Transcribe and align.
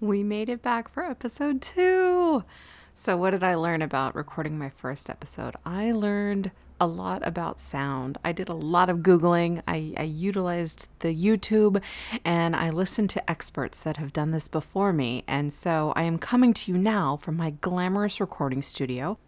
We 0.00 0.22
made 0.22 0.48
it 0.48 0.62
back 0.62 0.88
for 0.88 1.02
episode 1.02 1.60
two. 1.60 2.42
So, 2.94 3.18
what 3.18 3.32
did 3.32 3.44
I 3.44 3.54
learn 3.54 3.82
about 3.82 4.14
recording 4.14 4.58
my 4.58 4.70
first 4.70 5.10
episode? 5.10 5.56
I 5.66 5.92
learned 5.92 6.52
a 6.80 6.86
lot 6.86 7.26
about 7.26 7.60
sound. 7.60 8.16
I 8.24 8.32
did 8.32 8.48
a 8.48 8.54
lot 8.54 8.88
of 8.88 9.00
Googling. 9.00 9.62
I, 9.68 9.92
I, 9.98 10.04
utilized 10.04 10.88
the 11.00 11.14
YouTube 11.14 11.82
and 12.24 12.56
I 12.56 12.70
listened 12.70 13.10
to 13.10 13.30
experts 13.30 13.82
that 13.82 13.98
have 13.98 14.14
done 14.14 14.30
this 14.30 14.48
before 14.48 14.94
me. 14.94 15.22
And 15.26 15.52
so 15.52 15.92
I 15.94 16.04
am 16.04 16.16
coming 16.16 16.54
to 16.54 16.72
you 16.72 16.78
now 16.78 17.18
from 17.18 17.36
my 17.36 17.50
glamorous 17.50 18.18
recording 18.20 18.62
studio. 18.62 19.18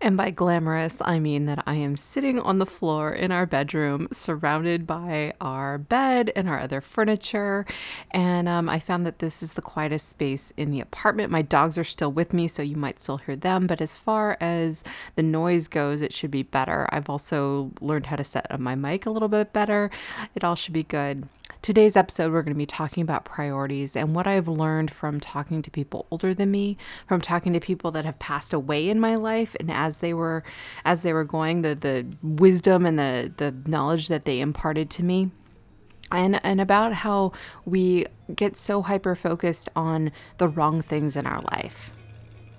And 0.00 0.16
by 0.16 0.30
glamorous, 0.30 1.02
I 1.04 1.18
mean 1.18 1.46
that 1.46 1.62
I 1.66 1.74
am 1.74 1.96
sitting 1.96 2.38
on 2.38 2.58
the 2.58 2.66
floor 2.66 3.12
in 3.12 3.32
our 3.32 3.46
bedroom, 3.46 4.08
surrounded 4.12 4.86
by 4.86 5.32
our 5.40 5.78
bed 5.78 6.30
and 6.36 6.48
our 6.48 6.60
other 6.60 6.80
furniture. 6.80 7.66
And 8.12 8.48
um, 8.48 8.68
I 8.68 8.78
found 8.78 9.04
that 9.06 9.18
this 9.18 9.42
is 9.42 9.54
the 9.54 9.62
quietest 9.62 10.08
space 10.08 10.52
in 10.56 10.70
the 10.70 10.80
apartment. 10.80 11.32
My 11.32 11.42
dogs 11.42 11.76
are 11.78 11.84
still 11.84 12.12
with 12.12 12.32
me, 12.32 12.46
so 12.48 12.62
you 12.62 12.76
might 12.76 13.00
still 13.00 13.16
hear 13.18 13.36
them. 13.36 13.66
But 13.66 13.80
as 13.80 13.96
far 13.96 14.36
as 14.40 14.84
the 15.16 15.22
noise 15.22 15.68
goes, 15.68 16.02
it 16.02 16.12
should 16.12 16.30
be 16.30 16.42
better. 16.42 16.88
I've 16.90 17.10
also 17.10 17.72
learned 17.80 18.06
how 18.06 18.16
to 18.16 18.24
set 18.24 18.50
up 18.50 18.60
my 18.60 18.74
mic 18.74 19.06
a 19.06 19.10
little 19.10 19.28
bit 19.28 19.52
better. 19.52 19.90
It 20.34 20.44
all 20.44 20.54
should 20.54 20.74
be 20.74 20.84
good. 20.84 21.28
Today's 21.60 21.96
episode, 21.96 22.32
we're 22.32 22.42
going 22.42 22.54
to 22.54 22.58
be 22.58 22.66
talking 22.66 23.02
about 23.02 23.24
priorities 23.24 23.96
and 23.96 24.14
what 24.14 24.26
I've 24.26 24.48
learned 24.48 24.92
from 24.92 25.18
talking 25.18 25.60
to 25.60 25.70
people 25.70 26.06
older 26.10 26.32
than 26.32 26.50
me, 26.50 26.76
from 27.06 27.20
talking 27.20 27.52
to 27.52 27.60
people 27.60 27.90
that 27.90 28.04
have 28.04 28.18
passed 28.18 28.52
away 28.52 28.88
in 28.88 29.00
my 29.00 29.16
life, 29.16 29.56
and 29.58 29.70
as 29.70 29.98
they 29.98 30.14
were, 30.14 30.44
as 30.84 31.02
they 31.02 31.12
were 31.12 31.24
going, 31.24 31.62
the 31.62 31.74
the 31.74 32.06
wisdom 32.22 32.86
and 32.86 32.98
the 32.98 33.32
the 33.36 33.54
knowledge 33.68 34.08
that 34.08 34.24
they 34.24 34.40
imparted 34.40 34.88
to 34.90 35.02
me 35.02 35.30
and 36.10 36.40
and 36.44 36.60
about 36.60 36.92
how 36.92 37.32
we 37.64 38.06
get 38.34 38.56
so 38.56 38.82
hyper 38.82 39.14
focused 39.14 39.68
on 39.74 40.12
the 40.38 40.48
wrong 40.48 40.80
things 40.80 41.16
in 41.16 41.26
our 41.26 41.40
life. 41.52 41.90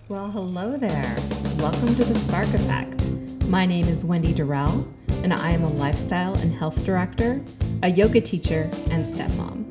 Well, 0.07 0.29
hello 0.29 0.77
there. 0.77 1.15
Welcome 1.57 1.95
to 1.95 2.03
the 2.03 2.15
Spark 2.15 2.47
Effect. 2.53 3.09
My 3.45 3.65
name 3.65 3.87
is 3.87 4.03
Wendy 4.05 4.33
Durrell, 4.33 4.87
and 5.23 5.33
I 5.33 5.51
am 5.51 5.63
a 5.63 5.69
lifestyle 5.69 6.35
and 6.35 6.53
health 6.53 6.85
director, 6.85 7.41
a 7.83 7.89
yoga 7.89 8.21
teacher, 8.21 8.69
and 8.91 9.03
stepmom. 9.03 9.65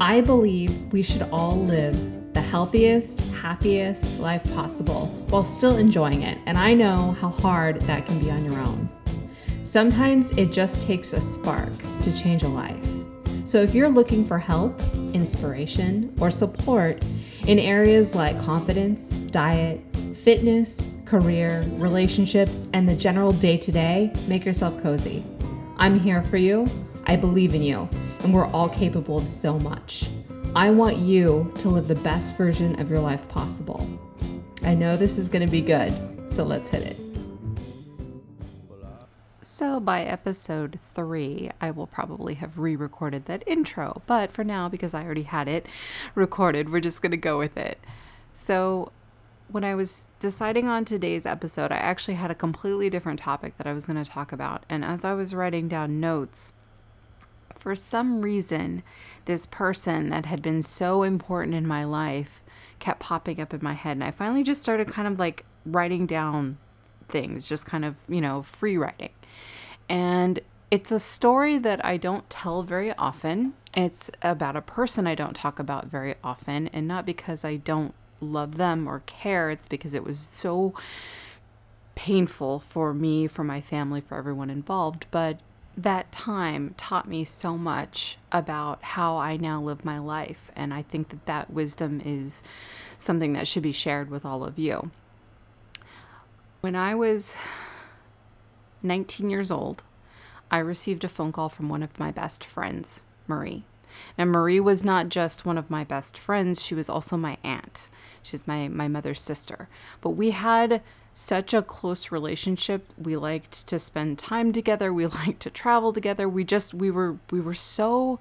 I 0.00 0.20
believe 0.20 0.92
we 0.92 1.02
should 1.02 1.22
all 1.32 1.56
live 1.56 2.32
the 2.34 2.40
healthiest, 2.40 3.34
happiest 3.34 4.20
life 4.20 4.44
possible 4.54 5.06
while 5.28 5.44
still 5.44 5.76
enjoying 5.76 6.22
it, 6.22 6.38
and 6.46 6.56
I 6.56 6.74
know 6.74 7.16
how 7.20 7.30
hard 7.30 7.80
that 7.82 8.06
can 8.06 8.20
be 8.20 8.30
on 8.30 8.44
your 8.44 8.60
own. 8.60 8.88
Sometimes 9.64 10.32
it 10.38 10.52
just 10.52 10.86
takes 10.86 11.12
a 11.12 11.20
spark 11.20 11.72
to 12.02 12.16
change 12.16 12.42
a 12.42 12.48
life. 12.48 12.86
So 13.44 13.62
if 13.62 13.74
you're 13.74 13.88
looking 13.88 14.24
for 14.24 14.38
help, 14.38 14.80
inspiration, 15.14 16.14
or 16.20 16.30
support 16.30 17.02
in 17.46 17.58
areas 17.58 18.14
like 18.14 18.38
confidence, 18.42 19.10
diet, 19.10 19.80
fitness, 20.14 20.92
career, 21.08 21.64
relationships, 21.76 22.68
and 22.74 22.86
the 22.86 22.94
general 22.94 23.32
day 23.32 23.56
to 23.56 23.72
day, 23.72 24.12
make 24.28 24.44
yourself 24.44 24.80
cozy. 24.82 25.24
I'm 25.78 25.98
here 25.98 26.22
for 26.22 26.36
you. 26.36 26.66
I 27.06 27.16
believe 27.16 27.54
in 27.54 27.62
you, 27.62 27.88
and 28.22 28.34
we're 28.34 28.46
all 28.48 28.68
capable 28.68 29.16
of 29.16 29.22
so 29.22 29.58
much. 29.58 30.10
I 30.54 30.70
want 30.70 30.98
you 30.98 31.50
to 31.58 31.70
live 31.70 31.88
the 31.88 31.94
best 31.94 32.36
version 32.36 32.78
of 32.78 32.90
your 32.90 33.00
life 33.00 33.26
possible. 33.28 33.88
I 34.62 34.74
know 34.74 34.98
this 34.98 35.16
is 35.16 35.30
going 35.30 35.46
to 35.46 35.50
be 35.50 35.62
good, 35.62 35.92
so 36.30 36.44
let's 36.44 36.68
hit 36.68 36.82
it. 36.82 36.96
So, 39.40 39.80
by 39.80 40.02
episode 40.02 40.78
three, 40.94 41.50
I 41.58 41.70
will 41.70 41.86
probably 41.86 42.34
have 42.34 42.58
re 42.58 42.76
recorded 42.76 43.24
that 43.24 43.42
intro, 43.46 44.02
but 44.06 44.30
for 44.30 44.44
now, 44.44 44.68
because 44.68 44.92
I 44.92 45.04
already 45.04 45.22
had 45.22 45.48
it 45.48 45.64
recorded, 46.14 46.70
we're 46.70 46.80
just 46.80 47.00
going 47.00 47.12
to 47.12 47.16
go 47.16 47.38
with 47.38 47.56
it. 47.56 47.78
So, 48.34 48.92
when 49.50 49.64
I 49.64 49.74
was 49.74 50.08
deciding 50.18 50.68
on 50.68 50.84
today's 50.84 51.26
episode, 51.26 51.72
I 51.72 51.76
actually 51.76 52.14
had 52.14 52.30
a 52.30 52.34
completely 52.34 52.90
different 52.90 53.18
topic 53.18 53.56
that 53.56 53.66
I 53.66 53.72
was 53.72 53.86
going 53.86 54.02
to 54.02 54.08
talk 54.08 54.32
about. 54.32 54.64
And 54.68 54.84
as 54.84 55.04
I 55.04 55.14
was 55.14 55.34
writing 55.34 55.68
down 55.68 56.00
notes, 56.00 56.52
for 57.54 57.74
some 57.74 58.22
reason, 58.22 58.82
this 59.24 59.46
person 59.46 60.10
that 60.10 60.26
had 60.26 60.42
been 60.42 60.62
so 60.62 61.02
important 61.02 61.54
in 61.54 61.66
my 61.66 61.84
life 61.84 62.42
kept 62.78 63.00
popping 63.00 63.40
up 63.40 63.52
in 63.52 63.60
my 63.62 63.74
head. 63.74 63.92
And 63.92 64.04
I 64.04 64.10
finally 64.10 64.42
just 64.42 64.62
started 64.62 64.88
kind 64.88 65.08
of 65.08 65.18
like 65.18 65.44
writing 65.64 66.06
down 66.06 66.58
things, 67.08 67.48
just 67.48 67.66
kind 67.66 67.84
of, 67.84 67.96
you 68.08 68.20
know, 68.20 68.42
free 68.42 68.76
writing. 68.76 69.10
And 69.88 70.40
it's 70.70 70.92
a 70.92 71.00
story 71.00 71.56
that 71.58 71.84
I 71.84 71.96
don't 71.96 72.28
tell 72.28 72.62
very 72.62 72.92
often. 72.94 73.54
It's 73.74 74.10
about 74.22 74.56
a 74.56 74.62
person 74.62 75.06
I 75.06 75.14
don't 75.14 75.34
talk 75.34 75.58
about 75.58 75.86
very 75.86 76.14
often, 76.22 76.68
and 76.68 76.86
not 76.86 77.06
because 77.06 77.44
I 77.44 77.56
don't 77.56 77.94
love 78.20 78.56
them 78.56 78.86
or 78.86 79.00
care. 79.06 79.50
It's 79.50 79.66
because 79.66 79.94
it 79.94 80.04
was 80.04 80.18
so 80.18 80.74
painful 81.94 82.60
for 82.60 82.94
me, 82.94 83.26
for 83.26 83.44
my 83.44 83.60
family, 83.60 84.00
for 84.00 84.16
everyone 84.16 84.50
involved. 84.50 85.06
But 85.10 85.40
that 85.76 86.10
time 86.10 86.74
taught 86.76 87.08
me 87.08 87.22
so 87.24 87.56
much 87.56 88.18
about 88.32 88.82
how 88.82 89.16
I 89.16 89.36
now 89.36 89.60
live 89.60 89.84
my 89.84 89.98
life. 89.98 90.50
And 90.56 90.74
I 90.74 90.82
think 90.82 91.10
that 91.10 91.26
that 91.26 91.50
wisdom 91.50 92.00
is 92.04 92.42
something 92.98 93.32
that 93.34 93.46
should 93.46 93.62
be 93.62 93.72
shared 93.72 94.10
with 94.10 94.24
all 94.24 94.44
of 94.44 94.58
you. 94.58 94.90
When 96.60 96.74
I 96.74 96.96
was 96.96 97.36
19 98.82 99.30
years 99.30 99.50
old, 99.50 99.84
I 100.50 100.58
received 100.58 101.04
a 101.04 101.08
phone 101.08 101.30
call 101.30 101.48
from 101.48 101.68
one 101.68 101.82
of 101.82 101.98
my 101.98 102.10
best 102.10 102.44
friends, 102.44 103.04
Marie. 103.26 103.64
Now, 104.16 104.24
Marie 104.24 104.60
was 104.60 104.84
not 104.84 105.08
just 105.08 105.46
one 105.46 105.58
of 105.58 105.70
my 105.70 105.84
best 105.84 106.18
friends, 106.18 106.62
she 106.62 106.74
was 106.74 106.88
also 106.88 107.16
my 107.16 107.36
aunt. 107.44 107.88
She's 108.28 108.46
my, 108.46 108.68
my 108.68 108.88
mother's 108.88 109.20
sister. 109.20 109.68
But 110.00 110.10
we 110.10 110.30
had 110.30 110.82
such 111.12 111.52
a 111.52 111.62
close 111.62 112.12
relationship. 112.12 112.92
We 112.96 113.16
liked 113.16 113.66
to 113.68 113.78
spend 113.78 114.18
time 114.18 114.52
together. 114.52 114.92
We 114.92 115.06
liked 115.24 115.40
to 115.40 115.50
travel 115.50 115.92
together. 115.92 116.28
We 116.28 116.44
just 116.44 116.74
we 116.74 116.90
were 116.90 117.16
we 117.30 117.40
were 117.40 117.54
so 117.54 118.20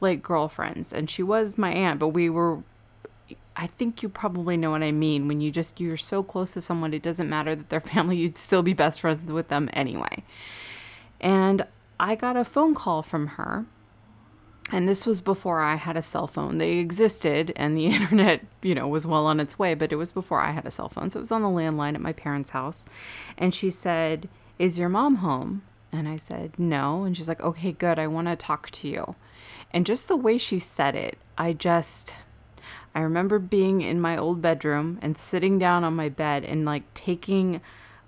like 0.00 0.22
girlfriends. 0.22 0.92
And 0.92 1.10
she 1.10 1.22
was 1.22 1.58
my 1.58 1.72
aunt, 1.72 1.98
but 1.98 2.08
we 2.08 2.30
were 2.30 2.62
I 3.56 3.66
think 3.66 4.02
you 4.02 4.08
probably 4.08 4.56
know 4.56 4.70
what 4.70 4.82
I 4.82 4.92
mean 4.92 5.28
when 5.28 5.40
you 5.40 5.50
just 5.50 5.80
you're 5.80 5.96
so 5.96 6.22
close 6.22 6.52
to 6.52 6.60
someone 6.60 6.92
it 6.92 7.02
doesn't 7.02 7.28
matter 7.28 7.54
that 7.54 7.68
they're 7.68 7.80
family, 7.94 8.16
you'd 8.16 8.38
still 8.38 8.62
be 8.62 8.74
best 8.74 9.00
friends 9.00 9.32
with 9.32 9.48
them 9.48 9.70
anyway. 9.72 10.22
And 11.20 11.66
I 11.98 12.14
got 12.14 12.36
a 12.36 12.44
phone 12.44 12.74
call 12.74 13.02
from 13.02 13.26
her 13.28 13.64
and 14.72 14.88
this 14.88 15.06
was 15.06 15.20
before 15.20 15.60
I 15.60 15.76
had 15.76 15.96
a 15.96 16.02
cell 16.02 16.26
phone. 16.26 16.58
They 16.58 16.78
existed 16.78 17.52
and 17.54 17.76
the 17.76 17.86
internet, 17.94 18.42
you 18.62 18.74
know, 18.74 18.88
was 18.88 19.06
well 19.06 19.26
on 19.26 19.38
its 19.38 19.58
way, 19.58 19.74
but 19.74 19.92
it 19.92 19.96
was 19.96 20.12
before 20.12 20.40
I 20.40 20.50
had 20.50 20.66
a 20.66 20.70
cell 20.70 20.88
phone. 20.88 21.10
So 21.10 21.18
it 21.18 21.20
was 21.20 21.32
on 21.32 21.42
the 21.42 21.48
landline 21.48 21.94
at 21.94 22.00
my 22.00 22.12
parents' 22.12 22.50
house. 22.50 22.86
And 23.38 23.54
she 23.54 23.70
said, 23.70 24.28
Is 24.58 24.78
your 24.78 24.88
mom 24.88 25.16
home? 25.16 25.62
And 25.92 26.08
I 26.08 26.16
said, 26.16 26.58
No. 26.58 27.04
And 27.04 27.16
she's 27.16 27.28
like, 27.28 27.40
Okay, 27.40 27.72
good. 27.72 27.98
I 27.98 28.08
want 28.08 28.26
to 28.26 28.36
talk 28.36 28.70
to 28.70 28.88
you. 28.88 29.14
And 29.72 29.86
just 29.86 30.08
the 30.08 30.16
way 30.16 30.36
she 30.36 30.58
said 30.58 30.96
it, 30.96 31.18
I 31.38 31.52
just, 31.52 32.14
I 32.94 33.00
remember 33.00 33.38
being 33.38 33.82
in 33.82 34.00
my 34.00 34.16
old 34.16 34.42
bedroom 34.42 34.98
and 35.00 35.16
sitting 35.16 35.58
down 35.58 35.84
on 35.84 35.94
my 35.94 36.08
bed 36.08 36.44
and 36.44 36.64
like 36.64 36.92
taking 36.94 37.60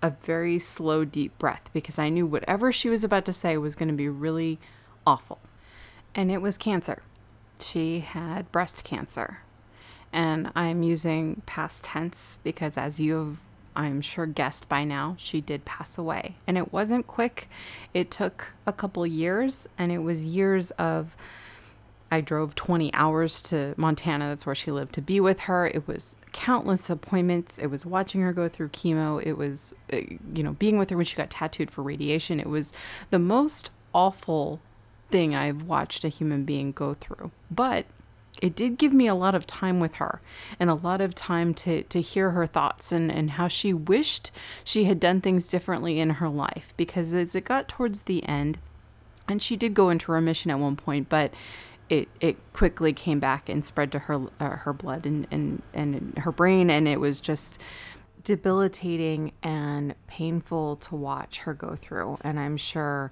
a 0.03 0.11
very 0.11 0.59
slow, 0.59 1.05
deep 1.05 1.37
breath 1.39 1.71
because 1.73 1.99
I 1.99 2.09
knew 2.09 2.27
whatever 2.27 2.73
she 2.73 2.89
was 2.89 3.05
about 3.05 3.25
to 3.27 3.33
say 3.33 3.57
was 3.59 3.75
going 3.75 3.89
to 3.89 3.95
be 3.95 4.09
really 4.09 4.59
awful 5.07 5.41
and 6.15 6.31
it 6.31 6.43
was 6.43 6.57
cancer. 6.59 7.03
She 7.61 8.01
had 8.01 8.51
breast 8.53 8.85
cancer. 8.85 9.41
And 10.13 10.51
I'm 10.55 10.83
using 10.83 11.43
past 11.45 11.85
tense 11.85 12.39
because, 12.43 12.79
as 12.79 12.99
you 12.99 13.17
have, 13.17 13.41
I'm 13.77 14.01
sure, 14.01 14.27
guessed 14.27 14.69
by 14.69 14.85
now, 14.85 15.17
she 15.19 15.41
did 15.41 15.65
pass 15.65 15.99
away. 15.99 16.37
And 16.47 16.57
it 16.57 16.73
wasn't 16.73 17.07
quick, 17.07 17.49
it 17.93 18.11
took 18.11 18.53
a 18.67 18.73
couple 18.73 19.07
years, 19.07 19.69
and 19.77 19.93
it 19.93 19.99
was 19.99 20.25
years 20.25 20.71
of. 20.73 21.17
I 22.11 22.23
drove 22.23 22.55
20 22.55 22.95
hours 22.95 23.43
to 23.43 23.75
Montana, 23.77 24.29
that's 24.29 24.47
where 24.47 24.55
she 24.55 24.71
lived, 24.71 24.95
to 24.95 25.03
be 25.03 25.21
with 25.21 25.41
her. 25.41 25.67
It 25.67 25.87
was 25.87 26.17
countless 26.33 26.89
appointments. 26.89 27.59
It 27.59 27.67
was 27.67 27.85
watching 27.85 28.23
her 28.23 28.33
go 28.33 28.49
through 28.49 28.71
chemo. 28.71 29.23
It 29.23 29.37
was, 29.37 29.75
uh, 29.93 29.99
you 30.33 30.43
know, 30.43 30.53
being 30.53 30.79
with 30.79 30.89
her 30.89 30.97
when 30.97 31.05
she 31.05 31.17
got 31.17 31.29
tattooed 31.29 31.71
for 31.71 31.83
radiation. 31.83 32.41
It 32.41 32.49
was 32.49 32.73
the 33.11 33.19
most 33.19 33.69
awful 33.93 34.59
thing 35.11 35.35
I've 35.35 35.63
watched 35.63 36.05
a 36.05 36.09
human 36.09 36.45
being 36.45 36.73
go 36.73 36.95
through. 36.95 37.31
But 37.51 37.87
it 38.41 38.55
did 38.55 38.79
give 38.79 38.93
me 38.93 39.07
a 39.07 39.15
lot 39.15 39.35
of 39.35 39.47
time 39.47 39.81
with 39.81 39.95
her 39.97 40.21
and 40.61 40.71
a 40.71 40.75
lot 40.75 41.01
of 41.01 41.15
time 41.15 41.55
to, 41.55 41.83
to 41.85 42.01
hear 42.01 42.31
her 42.31 42.47
thoughts 42.47 42.93
and, 42.93 43.11
and 43.11 43.33
how 43.33 43.49
she 43.49 43.73
wished 43.73 44.31
she 44.63 44.85
had 44.85 45.01
done 45.01 45.21
things 45.21 45.49
differently 45.49 45.99
in 45.99 46.11
her 46.11 46.29
life. 46.29 46.73
Because 46.77 47.13
as 47.15 47.35
it 47.35 47.45
got 47.45 47.69
towards 47.69 48.03
the 48.03 48.25
end, 48.29 48.59
and 49.29 49.43
she 49.43 49.57
did 49.57 49.75
go 49.75 49.91
into 49.91 50.13
remission 50.13 50.51
at 50.51 50.59
one 50.59 50.77
point, 50.77 51.09
but 51.09 51.35
it, 51.89 52.09
it 52.21 52.37
quickly 52.53 52.93
came 52.93 53.19
back 53.19 53.49
and 53.49 53.65
spread 53.65 53.91
to 53.93 53.99
her 54.01 54.27
uh, 54.41 54.57
her 54.57 54.73
blood 54.73 55.07
and, 55.07 55.27
and, 55.31 55.63
and 55.73 56.19
her 56.19 56.33
brain, 56.33 56.71
and 56.71 56.87
it 56.87 57.01
was 57.01 57.19
just 57.21 57.61
debilitating 58.25 59.33
and 59.43 59.95
painful 60.07 60.77
to 60.77 60.95
watch 60.95 61.41
her 61.41 61.55
go 61.55 61.77
through. 61.77 62.19
And 62.21 62.39
I'm 62.39 62.57
sure 62.57 63.11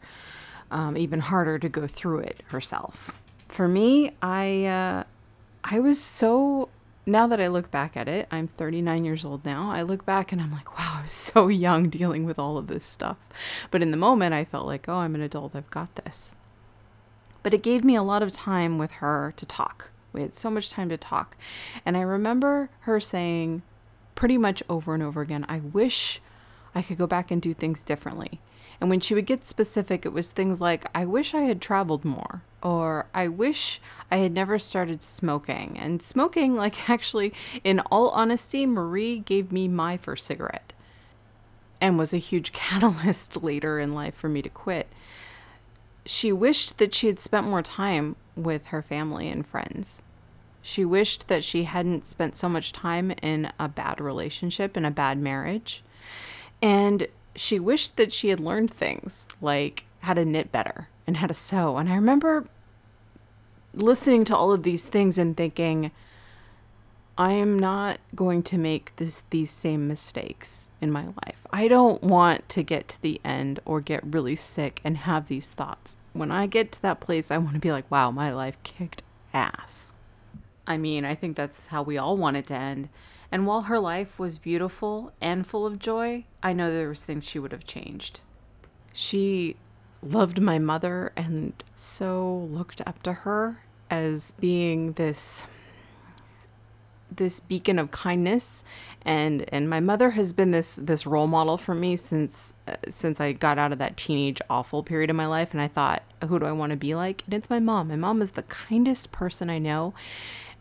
um, 0.71 0.97
even 0.97 1.21
harder 1.21 1.59
to 1.59 1.69
go 1.69 1.87
through 1.87 2.21
it 2.21 2.43
herself. 2.49 3.19
For 3.49 3.69
me, 3.69 4.13
I 4.23 4.65
uh, 4.65 5.05
I 5.65 5.81
was 5.81 6.01
so 6.01 6.69
now 7.07 7.29
that 7.29 7.41
I 7.41 7.47
look 7.47 7.71
back 7.71 7.97
at 7.97 8.09
it, 8.09 8.27
I'm 8.33 8.49
39 8.49 9.05
years 9.05 9.25
old 9.25 9.45
now. 9.45 9.71
I 9.71 9.83
look 9.83 10.05
back 10.05 10.33
and 10.33 10.43
I'm 10.43 10.51
like, 10.51 10.77
wow, 10.77 10.97
I 10.99 11.03
was 11.03 11.13
so 11.33 11.49
young 11.49 11.89
dealing 11.89 12.25
with 12.25 12.39
all 12.39 12.59
of 12.59 12.67
this 12.67 12.85
stuff. 12.85 13.17
But 13.71 13.83
in 13.83 13.93
the 13.93 13.97
moment, 13.97 14.35
I 14.35 14.45
felt 14.45 14.67
like, 14.67 14.89
oh, 14.89 14.97
I'm 14.97 15.15
an 15.15 15.23
adult. 15.23 15.55
I've 15.55 15.71
got 15.71 15.95
this. 15.95 16.35
But 17.45 17.55
it 17.55 17.63
gave 17.63 17.85
me 17.85 17.95
a 17.95 18.03
lot 18.03 18.25
of 18.25 18.33
time 18.33 18.77
with 18.77 18.91
her 18.93 19.33
to 19.37 19.47
talk. 19.47 19.91
We 20.13 20.23
had 20.23 20.35
so 20.35 20.51
much 20.51 20.71
time 20.71 20.89
to 20.89 20.97
talk. 20.97 21.37
And 21.85 21.97
I 21.97 22.01
remember 22.01 22.71
her 22.81 22.99
saying 22.99 23.63
pretty 24.17 24.37
much 24.37 24.63
over 24.69 24.95
and 24.95 25.03
over 25.03 25.21
again, 25.21 25.47
I 25.49 25.61
wish 25.61 26.21
I 26.75 26.83
could 26.83 26.99
go 26.99 27.07
back 27.07 27.31
and 27.31 27.41
do 27.41 27.55
things 27.55 27.85
differently. 27.85 28.41
And 28.81 28.91
when 28.91 29.01
she 29.01 29.15
would 29.15 29.27
get 29.27 29.47
specific, 29.47 30.05
it 30.05 30.13
was 30.13 30.33
things 30.33 30.61
like, 30.61 30.87
I 30.95 31.05
wish 31.05 31.35
I 31.35 31.43
had 31.43 31.61
traveled 31.61 32.05
more, 32.05 32.43
or 32.63 33.07
I 33.15 33.29
wish 33.29 33.81
I 34.11 34.19
had 34.19 34.33
never 34.33 34.59
started 34.59 35.03
smoking. 35.03 35.79
And 35.79 36.03
smoking, 36.03 36.55
like, 36.57 36.89
actually, 36.91 37.33
in 37.65 37.81
all 37.81 38.11
honesty, 38.11 38.67
Marie 38.67 39.21
gave 39.21 39.53
me 39.53 39.69
my 39.69 39.97
first 39.97 40.27
cigarette 40.27 40.73
and 41.81 41.99
was 41.99 42.13
a 42.13 42.19
huge 42.19 42.53
catalyst 42.53 43.43
later 43.43 43.79
in 43.79 43.95
life 43.95 44.15
for 44.15 44.29
me 44.29 44.43
to 44.43 44.49
quit. 44.49 44.89
She 46.05 46.33
wished 46.33 46.79
that 46.79 46.95
she 46.95 47.09
had 47.09 47.19
spent 47.19 47.49
more 47.49 47.63
time 47.63 48.17
with 48.37 48.67
her 48.67 48.83
family 48.83 49.29
and 49.29 49.45
friends. 49.45 50.03
She 50.63 50.85
wished 50.85 51.29
that 51.29 51.45
she 51.45 51.65
hadn't 51.65 52.07
spent 52.07 52.37
so 52.37 52.49
much 52.49 52.73
time 52.73 53.13
in 53.23 53.53
a 53.59 53.69
bad 53.69 54.01
relationship, 54.01 54.77
in 54.77 54.85
a 54.85 54.91
bad 54.91 55.19
marriage. 55.19 55.83
And 56.61 57.07
she 57.39 57.59
wished 57.59 57.97
that 57.97 58.13
she 58.13 58.29
had 58.29 58.41
learned 58.41 58.71
things 58.71 59.29
like 59.41 59.85
how 60.01 60.15
to 60.15 60.25
knit 60.25 60.53
better 60.53 60.89
and 61.07 61.17
how 61.19 61.27
to 61.27 61.35
sew. 61.35 61.77
And 61.77 61.89
I 61.89 61.95
remember 61.95 62.47
listening 63.75 64.25
to 64.25 64.37
all 64.37 64.53
of 64.53 64.63
these 64.63 64.89
things 64.89 65.19
and 65.19 65.37
thinking, 65.37 65.91
I 67.19 67.33
am 67.33 67.59
not 67.59 67.99
going 68.15 68.43
to 68.45 68.59
make 68.59 68.95
this 68.97 69.23
these 69.31 69.51
same 69.51 69.89
mistakes 69.89 70.69
in 70.81 70.91
my 70.91 71.07
life. 71.07 71.47
I 71.51 71.67
don't 71.67 72.03
want 72.03 72.49
to 72.51 72.63
get 72.63 72.89
to 72.89 73.01
the 73.01 73.21
end 73.25 73.61
or 73.65 73.81
get 73.81 74.05
really 74.05 74.37
sick 74.37 74.81
and 74.85 74.99
have 74.99 75.29
these 75.29 75.53
thoughts. 75.53 75.97
When 76.13 76.31
I 76.31 76.47
get 76.47 76.73
to 76.73 76.83
that 76.83 77.01
place, 77.01 77.31
I 77.31 77.39
want 77.39 77.55
to 77.55 77.61
be 77.61 77.73
like, 77.73 77.91
wow, 77.91 78.11
my 78.11 78.33
life 78.33 78.59
kicked 78.63 79.03
ass. 79.33 79.95
I 80.67 80.77
mean, 80.77 81.05
I 81.05 81.15
think 81.15 81.37
that's 81.37 81.69
how 81.69 81.83
we 81.83 81.97
all 81.97 82.17
want 82.17 82.37
it 82.37 82.47
to 82.49 82.55
end. 82.55 82.89
And 83.31 83.47
while 83.47 83.63
her 83.63 83.81
life 83.81 84.19
was 84.19 84.39
beautiful 84.39 85.13
and 85.21 85.47
full 85.47 85.67
of 85.67 85.79
joy, 85.79 86.25
I 86.43 86.53
know 86.53 86.73
there 86.73 86.89
was 86.89 87.05
things 87.05 87.27
she 87.27 87.39
would 87.39 87.53
have 87.53 87.65
changed. 87.65 88.21
She 88.93 89.57
loved 90.03 90.41
my 90.41 90.59
mother 90.59 91.13
and 91.17 91.53
so 91.75 92.49
looked 92.53 92.81
up 92.87 93.03
to 93.03 93.13
her 93.13 93.61
as 93.91 94.33
being 94.33 94.93
this 94.93 95.45
this 97.15 97.41
beacon 97.41 97.79
of 97.79 97.91
kindness. 97.91 98.65
And 99.03 99.45
and 99.53 99.71
my 99.71 99.81
mother 99.81 100.11
has 100.11 100.33
been 100.33 100.51
this 100.51 100.77
this 100.77 101.07
role 101.07 101.27
model 101.27 101.57
for 101.57 101.75
me 101.75 101.97
since 101.97 102.55
uh, 102.67 102.77
since 102.89 103.21
I 103.21 103.33
got 103.33 103.59
out 103.59 103.73
of 103.73 103.79
that 103.79 103.97
teenage 103.97 104.41
awful 104.51 104.83
period 104.83 105.11
of 105.11 105.17
my 105.17 105.27
life. 105.27 105.53
And 105.53 105.61
I 105.61 105.69
thought 105.69 106.03
who 106.27 106.39
do 106.39 106.47
I 106.47 106.53
want 106.53 106.71
to 106.71 106.77
be 106.77 106.95
like? 106.95 107.23
And 107.25 107.35
it's 107.35 107.51
my 107.51 107.61
mom. 107.61 107.89
My 107.89 107.97
mom 107.97 108.23
is 108.23 108.33
the 108.33 108.43
kindest 108.43 109.13
person 109.13 109.51
I 109.51 109.59
know. 109.59 109.95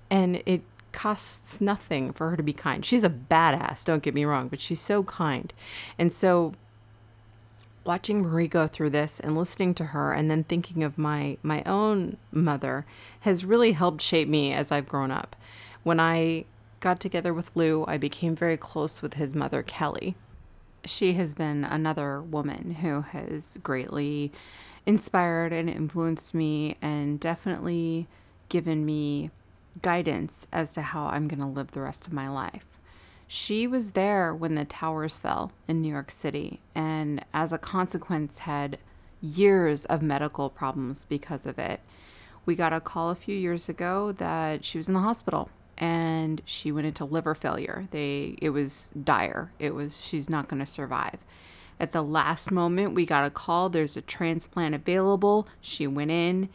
And 0.09 0.41
it 0.45 0.61
costs 0.95 1.59
nothing 1.59 2.13
for 2.13 2.30
her 2.30 2.38
to 2.38 2.42
be 2.42 2.53
kind. 2.53 2.83
She's 2.83 3.03
a 3.03 3.09
badass, 3.09 3.83
don't 3.83 4.01
get 4.01 4.15
me 4.15 4.25
wrong, 4.25 4.47
but 4.47 4.62
she's 4.62 4.80
so 4.80 5.03
kind. 5.03 5.53
And 6.00 6.12
so 6.12 6.53
watching 7.83 8.21
Marie 8.21 8.47
go 8.47 8.65
through 8.65 8.89
this 8.89 9.19
and 9.19 9.38
listening 9.38 9.75
to 9.75 9.86
her 9.86 10.13
and 10.13 10.31
then 10.31 10.45
thinking 10.45 10.83
of 10.83 10.97
my 10.97 11.38
my 11.44 11.62
own 11.65 12.18
mother 12.31 12.86
has 13.19 13.45
really 13.45 13.74
helped 13.74 14.01
shape 14.01 14.27
me 14.27 14.53
as 14.53 14.71
I've 14.71 14.88
grown 14.88 15.12
up. 15.12 15.36
When 15.83 16.00
I 16.00 16.45
got 16.80 17.00
together 17.00 17.33
with 17.33 17.51
Lou, 17.56 17.86
I 17.88 17.97
became 17.97 18.36
very 18.36 18.57
close 18.57 19.01
with 19.01 19.15
his 19.15 19.36
mother 19.36 19.62
Kelly. 19.62 20.15
She 20.86 21.13
has 21.13 21.33
been 21.33 21.65
another 21.65 22.21
woman 22.21 22.75
who 22.81 23.01
has 23.01 23.59
greatly 23.62 24.31
inspired 24.86 25.51
and 25.51 25.69
influenced 25.69 26.33
me 26.33 26.77
and 26.81 27.19
definitely 27.19 28.07
given 28.50 28.86
me 28.86 29.31
guidance 29.81 30.48
as 30.51 30.74
to 30.74 30.81
how 30.81 31.07
I'm 31.07 31.27
going 31.27 31.39
to 31.39 31.45
live 31.45 31.72
the 31.72 31.81
rest 31.81 32.07
of 32.07 32.13
my 32.13 32.30
life. 32.30 32.66
She 33.27 33.66
was 33.66 33.92
there 33.92 34.33
when 34.33 34.56
the 34.56 34.66
towers 34.66 35.18
fell 35.18 35.51
in 35.68 35.81
New 35.81 35.92
York 35.92 36.12
City, 36.12 36.60
and 36.75 37.25
as 37.33 37.51
a 37.51 37.57
consequence, 37.57 38.39
had 38.39 38.77
years 39.22 39.86
of 39.86 40.01
medical 40.01 40.50
problems 40.50 41.06
because 41.06 41.45
of 41.45 41.57
it. 41.57 41.81
We 42.45 42.56
got 42.56 42.74
a 42.74 42.80
call 42.80 43.10
a 43.10 43.16
few 43.16 43.36
years 43.36 43.68
ago 43.68 44.12
that 44.13 44.63
she 44.63 44.77
was 44.77 44.88
in 44.88 44.94
the 44.94 45.00
hospital 45.00 45.50
and 45.78 46.42
she 46.45 46.71
went 46.71 46.88
into 46.88 47.06
liver 47.06 47.36
failure. 47.36 47.88
They 47.92 48.36
it 48.42 48.51
was 48.51 48.92
dire. 49.04 49.51
It 49.60 49.74
was 49.74 50.06
she's 50.06 50.30
not 50.30 50.48
going 50.48 50.60
to 50.60 50.66
survive. 50.66 51.18
At 51.80 51.92
the 51.92 52.04
last 52.04 52.51
moment, 52.51 52.94
we 52.94 53.06
got 53.06 53.25
a 53.25 53.30
call 53.30 53.69
there's 53.69 53.98
a 53.98 54.01
transplant 54.01 54.75
available. 54.75 55.48
She 55.60 55.88
went 55.88 56.12
in 56.12 56.50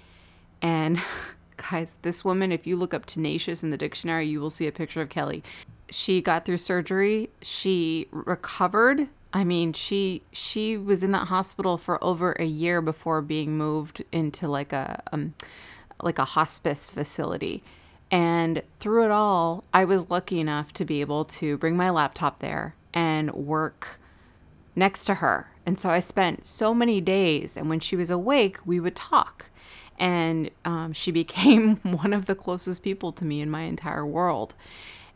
and 0.62 1.00
Guys, 1.68 1.98
this 2.02 2.24
woman, 2.24 2.52
if 2.52 2.66
you 2.66 2.76
look 2.76 2.94
up 2.94 3.06
tenacious 3.06 3.62
in 3.62 3.70
the 3.70 3.76
dictionary, 3.76 4.26
you 4.26 4.40
will 4.40 4.50
see 4.50 4.66
a 4.66 4.72
picture 4.72 5.02
of 5.02 5.08
Kelly. 5.08 5.42
She 5.90 6.20
got 6.20 6.44
through 6.44 6.56
surgery. 6.56 7.30
She 7.42 8.06
recovered. 8.12 9.08
I 9.32 9.44
mean, 9.44 9.72
she 9.72 10.22
she 10.32 10.76
was 10.76 11.02
in 11.02 11.12
that 11.12 11.28
hospital 11.28 11.76
for 11.76 12.02
over 12.02 12.32
a 12.32 12.44
year 12.44 12.80
before 12.80 13.22
being 13.22 13.56
moved 13.56 14.02
into 14.10 14.48
like 14.48 14.72
a 14.72 15.02
um, 15.12 15.34
like 16.02 16.18
a 16.18 16.24
hospice 16.24 16.88
facility. 16.88 17.62
And 18.10 18.62
through 18.80 19.04
it 19.04 19.10
all, 19.10 19.64
I 19.72 19.84
was 19.84 20.10
lucky 20.10 20.40
enough 20.40 20.72
to 20.74 20.84
be 20.84 21.00
able 21.00 21.24
to 21.26 21.56
bring 21.58 21.76
my 21.76 21.90
laptop 21.90 22.40
there 22.40 22.74
and 22.92 23.30
work 23.32 24.00
next 24.74 25.04
to 25.04 25.14
her. 25.16 25.50
And 25.64 25.78
so 25.78 25.90
I 25.90 26.00
spent 26.00 26.46
so 26.46 26.74
many 26.74 27.00
days, 27.00 27.56
and 27.56 27.68
when 27.68 27.78
she 27.78 27.94
was 27.94 28.10
awake, 28.10 28.58
we 28.64 28.80
would 28.80 28.96
talk 28.96 29.46
and 30.00 30.50
um, 30.64 30.92
she 30.92 31.12
became 31.22 31.76
one 31.76 32.12
of 32.12 32.26
the 32.26 32.34
closest 32.34 32.82
people 32.82 33.12
to 33.12 33.24
me 33.24 33.40
in 33.40 33.50
my 33.50 33.62
entire 33.62 34.04
world. 34.04 34.56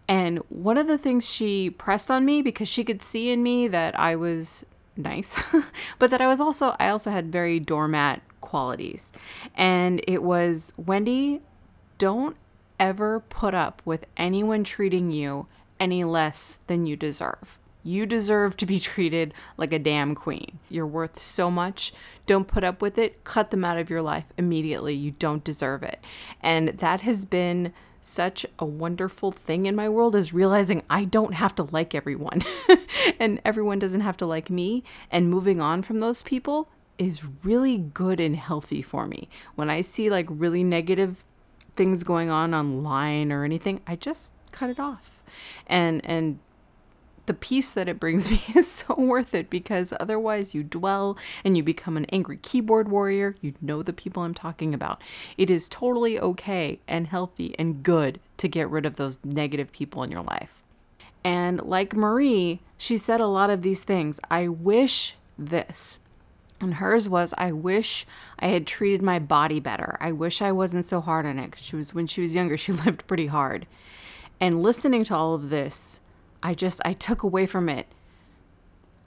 And 0.07 0.39
one 0.51 0.77
of 0.77 0.87
the 0.87 0.99
things 0.99 1.29
she 1.29 1.71
pressed 1.71 2.11
on 2.11 2.25
me 2.27 2.43
because 2.43 2.69
she 2.69 2.85
could 2.85 3.03
see 3.03 3.31
in 3.31 3.43
me 3.43 3.67
that 3.69 3.99
I 3.99 4.15
was 4.17 4.67
nice, 4.97 5.35
but 5.99 6.11
that 6.11 6.21
I 6.21 6.29
was 6.29 6.41
also, 6.41 6.77
I 6.79 6.91
also 6.91 7.11
had 7.11 7.33
very 7.33 7.59
doormat 7.59 8.23
qualities. 8.43 9.11
And 9.55 10.03
it 10.07 10.23
was 10.23 10.75
Wendy, 10.77 11.41
don't 11.97 12.37
ever 12.79 13.21
put 13.21 13.55
up 13.55 13.81
with 13.87 14.05
anyone 14.17 14.63
treating 14.63 15.11
you 15.11 15.47
any 15.81 16.05
less 16.05 16.59
than 16.67 16.87
you 16.87 16.97
deserve. 16.97 17.59
You 17.85 18.07
deserve 18.07 18.57
to 18.57 18.67
be 18.67 18.81
treated 18.81 19.33
like 19.57 19.73
a 19.73 19.79
damn 19.79 20.17
queen. 20.17 20.59
You're 20.69 20.87
worth 20.87 21.21
so 21.21 21.51
much. 21.51 21.93
Don't 22.27 22.49
put 22.49 22.65
up 22.65 22.83
with 22.83 22.99
it. 22.99 23.23
Cut 23.23 23.53
them 23.53 23.65
out 23.65 23.79
of 23.79 23.91
your 23.91 24.03
life 24.03 24.27
immediately. 24.37 24.95
You 24.95 25.13
don't 25.13 25.45
deserve 25.45 25.85
it. 25.85 26.01
And 26.43 26.71
that 26.71 27.03
has 27.03 27.25
been 27.25 27.73
such 28.01 28.45
a 28.59 28.65
wonderful 28.65 29.33
thing 29.33 29.65
in 29.65 29.75
my 29.75 29.89
world 29.89 30.15
is 30.15 30.35
realizing 30.35 30.83
I 30.91 31.05
don't 31.05 31.33
have 31.33 31.55
to 31.55 31.63
like 31.63 31.95
everyone 31.95 32.43
and 33.19 33.41
everyone 33.47 33.79
doesn't 33.79 34.03
have 34.03 34.19
to 34.19 34.27
like 34.27 34.51
me. 34.51 34.85
And 35.11 35.31
moving 35.31 35.61
on 35.61 35.83
from 35.83 36.01
those 36.01 36.23
people 36.23 36.69
is 36.99 37.23
really 37.43 37.79
good 37.79 38.21
and 38.21 38.37
healthy 38.37 38.83
for 38.83 39.07
me. 39.07 39.29
When 39.55 39.71
I 39.71 39.81
see 39.81 40.11
like 40.11 40.27
really 40.29 40.63
negative 40.63 41.25
things 41.73 42.05
going 42.05 42.31
on 42.31 42.55
online 42.55 43.33
or 43.33 43.45
anything, 43.45 43.81
I 43.87 43.97
just 43.97 44.35
cut 44.53 44.71
it 44.71 44.79
off. 44.79 45.23
And 45.67 46.05
and 46.05 46.39
the 47.27 47.35
peace 47.35 47.73
that 47.73 47.89
it 47.89 48.01
brings 48.01 48.31
me 48.31 48.43
is 48.55 48.71
so 48.71 48.95
worth 48.95 49.35
it 49.35 49.51
because 49.51 49.93
otherwise 49.99 50.55
you 50.55 50.63
dwell 50.63 51.17
and 51.45 51.57
you 51.57 51.63
become 51.63 51.97
an 51.97 52.07
angry 52.07 52.39
keyboard 52.39 52.89
warrior. 52.89 53.37
You 53.41 53.55
know 53.61 53.83
the 53.83 53.93
people 53.93 54.23
I'm 54.23 54.35
talking 54.35 54.75
about. 54.75 55.01
It 55.37 55.51
is 55.51 55.69
totally 55.69 56.19
okay 56.19 56.81
and 56.87 57.07
healthy 57.07 57.55
and 57.59 57.83
good 57.83 58.21
to 58.39 58.49
get 58.49 58.71
rid 58.71 58.87
of 58.87 58.97
those 58.97 59.19
negative 59.25 59.73
people 59.73 60.03
in 60.03 60.11
your 60.11 60.23
life. 60.23 60.63
And 61.25 61.63
like 61.63 61.95
Marie, 61.95 62.61
she 62.77 62.99
said 62.99 63.21
a 63.21 63.27
lot 63.27 63.51
of 63.51 63.63
these 63.63 63.83
things. 63.83 64.21
I 64.31 64.49
wish 64.49 65.17
this. 65.39 65.99
And 66.61 66.75
hers 66.75 67.09
was, 67.09 67.35
I 67.37 67.53
wish 67.53 68.07
I 68.39 68.49
had 68.49 68.67
treated 68.67 69.03
my 69.03 69.19
body 69.19 69.59
better. 69.59 69.97
I 70.01 70.13
wish 70.13 70.41
I 70.41 70.53
wasn't 70.53 70.85
so 70.85 71.01
hard 71.01 71.27
on 71.27 71.39
it 71.39 71.51
because 71.51 71.65
she 71.65 71.77
was 71.77 71.95
when 71.95 72.07
she 72.07 72.21
was 72.21 72.35
younger, 72.35 72.57
she 72.59 72.73
lived 72.73 73.07
pretty 73.07 73.27
hard. 73.27 73.67
And 74.41 74.63
listening 74.63 75.05
to 75.05 75.17
all 75.17 75.35
of 75.35 75.51
this, 75.51 76.01
I 76.45 76.53
just, 76.53 76.83
I 76.85 76.93
took 76.93 77.23
away 77.23 77.47
from 77.47 77.71
it. 77.71 77.87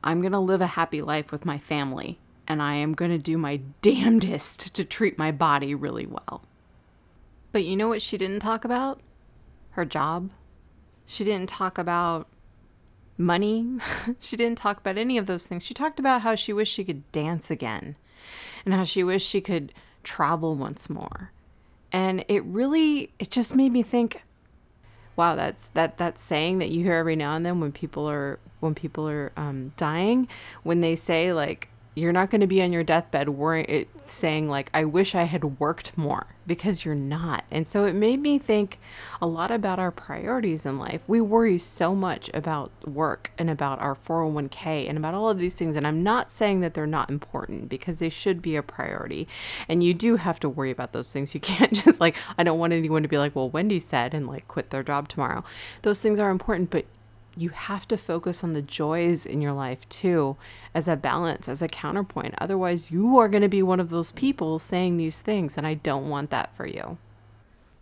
I'm 0.03 0.21
going 0.21 0.31
to 0.31 0.39
live 0.39 0.59
a 0.59 0.67
happy 0.67 1.01
life 1.01 1.31
with 1.31 1.45
my 1.45 1.59
family, 1.59 2.19
and 2.47 2.63
I 2.63 2.75
am 2.75 2.95
going 2.95 3.11
to 3.11 3.19
do 3.19 3.37
my 3.37 3.57
damnedest 3.83 4.73
to 4.75 4.83
treat 4.83 5.17
my 5.19 5.31
body 5.31 5.75
really 5.75 6.07
well. 6.07 6.41
But 7.51 7.63
you 7.63 7.77
know 7.77 7.87
what 7.87 8.01
she 8.01 8.17
didn't 8.17 8.39
talk 8.39 8.65
about? 8.65 8.99
Her 9.71 9.85
job. 9.85 10.31
She 11.05 11.23
didn't 11.23 11.49
talk 11.49 11.77
about 11.77 12.27
money. 13.17 13.65
she 14.19 14.35
didn't 14.35 14.57
talk 14.57 14.79
about 14.79 14.97
any 14.97 15.17
of 15.17 15.27
those 15.27 15.47
things. 15.47 15.63
She 15.63 15.75
talked 15.75 15.99
about 15.99 16.23
how 16.23 16.33
she 16.33 16.51
wished 16.51 16.73
she 16.73 16.83
could 16.83 17.09
dance 17.11 17.51
again 17.51 17.95
and 18.65 18.73
how 18.73 18.83
she 18.83 19.03
wished 19.03 19.29
she 19.29 19.41
could 19.41 19.73
travel 20.03 20.55
once 20.55 20.89
more. 20.89 21.31
And 21.91 22.25
it 22.27 22.43
really, 22.43 23.13
it 23.19 23.29
just 23.29 23.55
made 23.55 23.71
me 23.71 23.83
think 23.83 24.21
wow, 25.17 25.35
that's 25.35 25.67
that 25.69 25.97
that 25.97 26.17
saying 26.17 26.59
that 26.59 26.69
you 26.69 26.83
hear 26.83 26.93
every 26.93 27.17
now 27.17 27.35
and 27.35 27.45
then 27.45 27.59
when 27.59 27.73
people 27.73 28.09
are 28.09 28.39
when 28.61 28.73
people 28.73 29.09
are 29.09 29.33
um, 29.35 29.73
dying, 29.75 30.27
when 30.63 30.79
they 30.79 30.95
say 30.95 31.33
like 31.33 31.67
you're 31.97 32.13
not 32.13 32.29
going 32.29 32.41
to 32.41 32.47
be 32.47 32.61
on 32.61 32.71
your 32.71 32.83
deathbed 32.83 33.29
worrying, 33.29 33.87
saying 34.05 34.47
like, 34.47 34.69
"I 34.71 34.85
wish 34.85 35.15
I 35.15 35.23
had 35.23 35.59
worked 35.59 35.97
more," 35.97 36.27
because 36.45 36.85
you're 36.85 36.93
not. 36.93 37.43
And 37.49 37.67
so 37.67 37.85
it 37.85 37.95
made 37.95 38.21
me 38.21 38.37
think 38.37 38.79
a 39.19 39.25
lot 39.25 39.49
about 39.49 39.79
our 39.79 39.89
priorities 39.89 40.63
in 40.63 40.77
life. 40.77 41.01
We 41.07 41.21
worry 41.21 41.57
so 41.57 41.95
much 41.95 42.29
about 42.35 42.71
work 42.87 43.31
and 43.39 43.49
about 43.49 43.79
our 43.79 43.95
401k 43.95 44.87
and 44.87 44.95
about 44.95 45.15
all 45.15 45.27
of 45.27 45.39
these 45.39 45.55
things. 45.55 45.75
And 45.75 45.87
I'm 45.87 46.03
not 46.03 46.29
saying 46.29 46.59
that 46.61 46.75
they're 46.75 46.85
not 46.85 47.09
important 47.09 47.67
because 47.67 47.97
they 47.97 48.09
should 48.09 48.43
be 48.43 48.55
a 48.55 48.61
priority. 48.61 49.27
And 49.67 49.83
you 49.83 49.95
do 49.95 50.17
have 50.17 50.39
to 50.41 50.49
worry 50.49 50.69
about 50.69 50.93
those 50.93 51.11
things. 51.11 51.33
You 51.33 51.39
can't 51.41 51.73
just 51.73 51.99
like, 51.99 52.15
I 52.37 52.43
don't 52.43 52.59
want 52.59 52.73
anyone 52.73 53.01
to 53.01 53.09
be 53.09 53.17
like, 53.17 53.35
"Well, 53.35 53.49
Wendy 53.49 53.79
said," 53.79 54.13
and 54.13 54.27
like 54.27 54.47
quit 54.47 54.69
their 54.69 54.83
job 54.83 55.07
tomorrow. 55.07 55.43
Those 55.81 55.99
things 55.99 56.19
are 56.19 56.29
important, 56.29 56.69
but 56.69 56.85
you 57.37 57.49
have 57.49 57.87
to 57.87 57.97
focus 57.97 58.43
on 58.43 58.53
the 58.53 58.61
joys 58.61 59.25
in 59.25 59.41
your 59.41 59.53
life 59.53 59.87
too, 59.89 60.35
as 60.73 60.87
a 60.87 60.95
balance, 60.95 61.47
as 61.47 61.61
a 61.61 61.67
counterpoint. 61.67 62.33
Otherwise, 62.39 62.91
you 62.91 63.17
are 63.17 63.29
going 63.29 63.43
to 63.43 63.47
be 63.47 63.63
one 63.63 63.79
of 63.79 63.89
those 63.89 64.11
people 64.11 64.59
saying 64.59 64.97
these 64.97 65.21
things, 65.21 65.57
and 65.57 65.67
I 65.67 65.75
don't 65.75 66.09
want 66.09 66.31
that 66.31 66.55
for 66.55 66.65
you. 66.65 66.97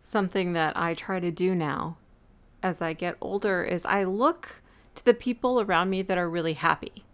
Something 0.01 0.53
that 0.53 0.77
I 0.77 0.93
try 0.93 1.19
to 1.19 1.31
do 1.31 1.55
now 1.55 1.97
as 2.61 2.81
I 2.81 2.93
get 2.93 3.15
older 3.21 3.63
is 3.63 3.85
I 3.85 4.03
look 4.03 4.61
to 4.95 5.05
the 5.05 5.13
people 5.13 5.61
around 5.61 5.89
me 5.89 6.01
that 6.01 6.17
are 6.17 6.29
really 6.29 6.53
happy 6.53 7.05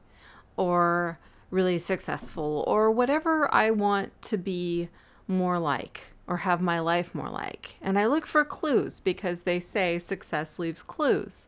or 0.58 1.20
really 1.50 1.78
successful 1.78 2.64
or 2.68 2.90
whatever 2.90 3.54
I 3.54 3.72
want 3.72 4.20
to 4.24 4.38
be 4.38 4.90
more 5.28 5.60
like 5.60 6.14
or 6.28 6.38
have 6.38 6.62
my 6.62 6.80
life 6.80 7.14
more 7.14 7.30
like. 7.30 7.76
And 7.82 8.00
I 8.00 8.06
look 8.06 8.26
for 8.26 8.46
clues 8.46 9.00
because 9.00 9.42
they 9.42 9.60
say 9.60 10.00
success 10.00 10.58
leaves 10.58 10.82
clues. 10.84 11.48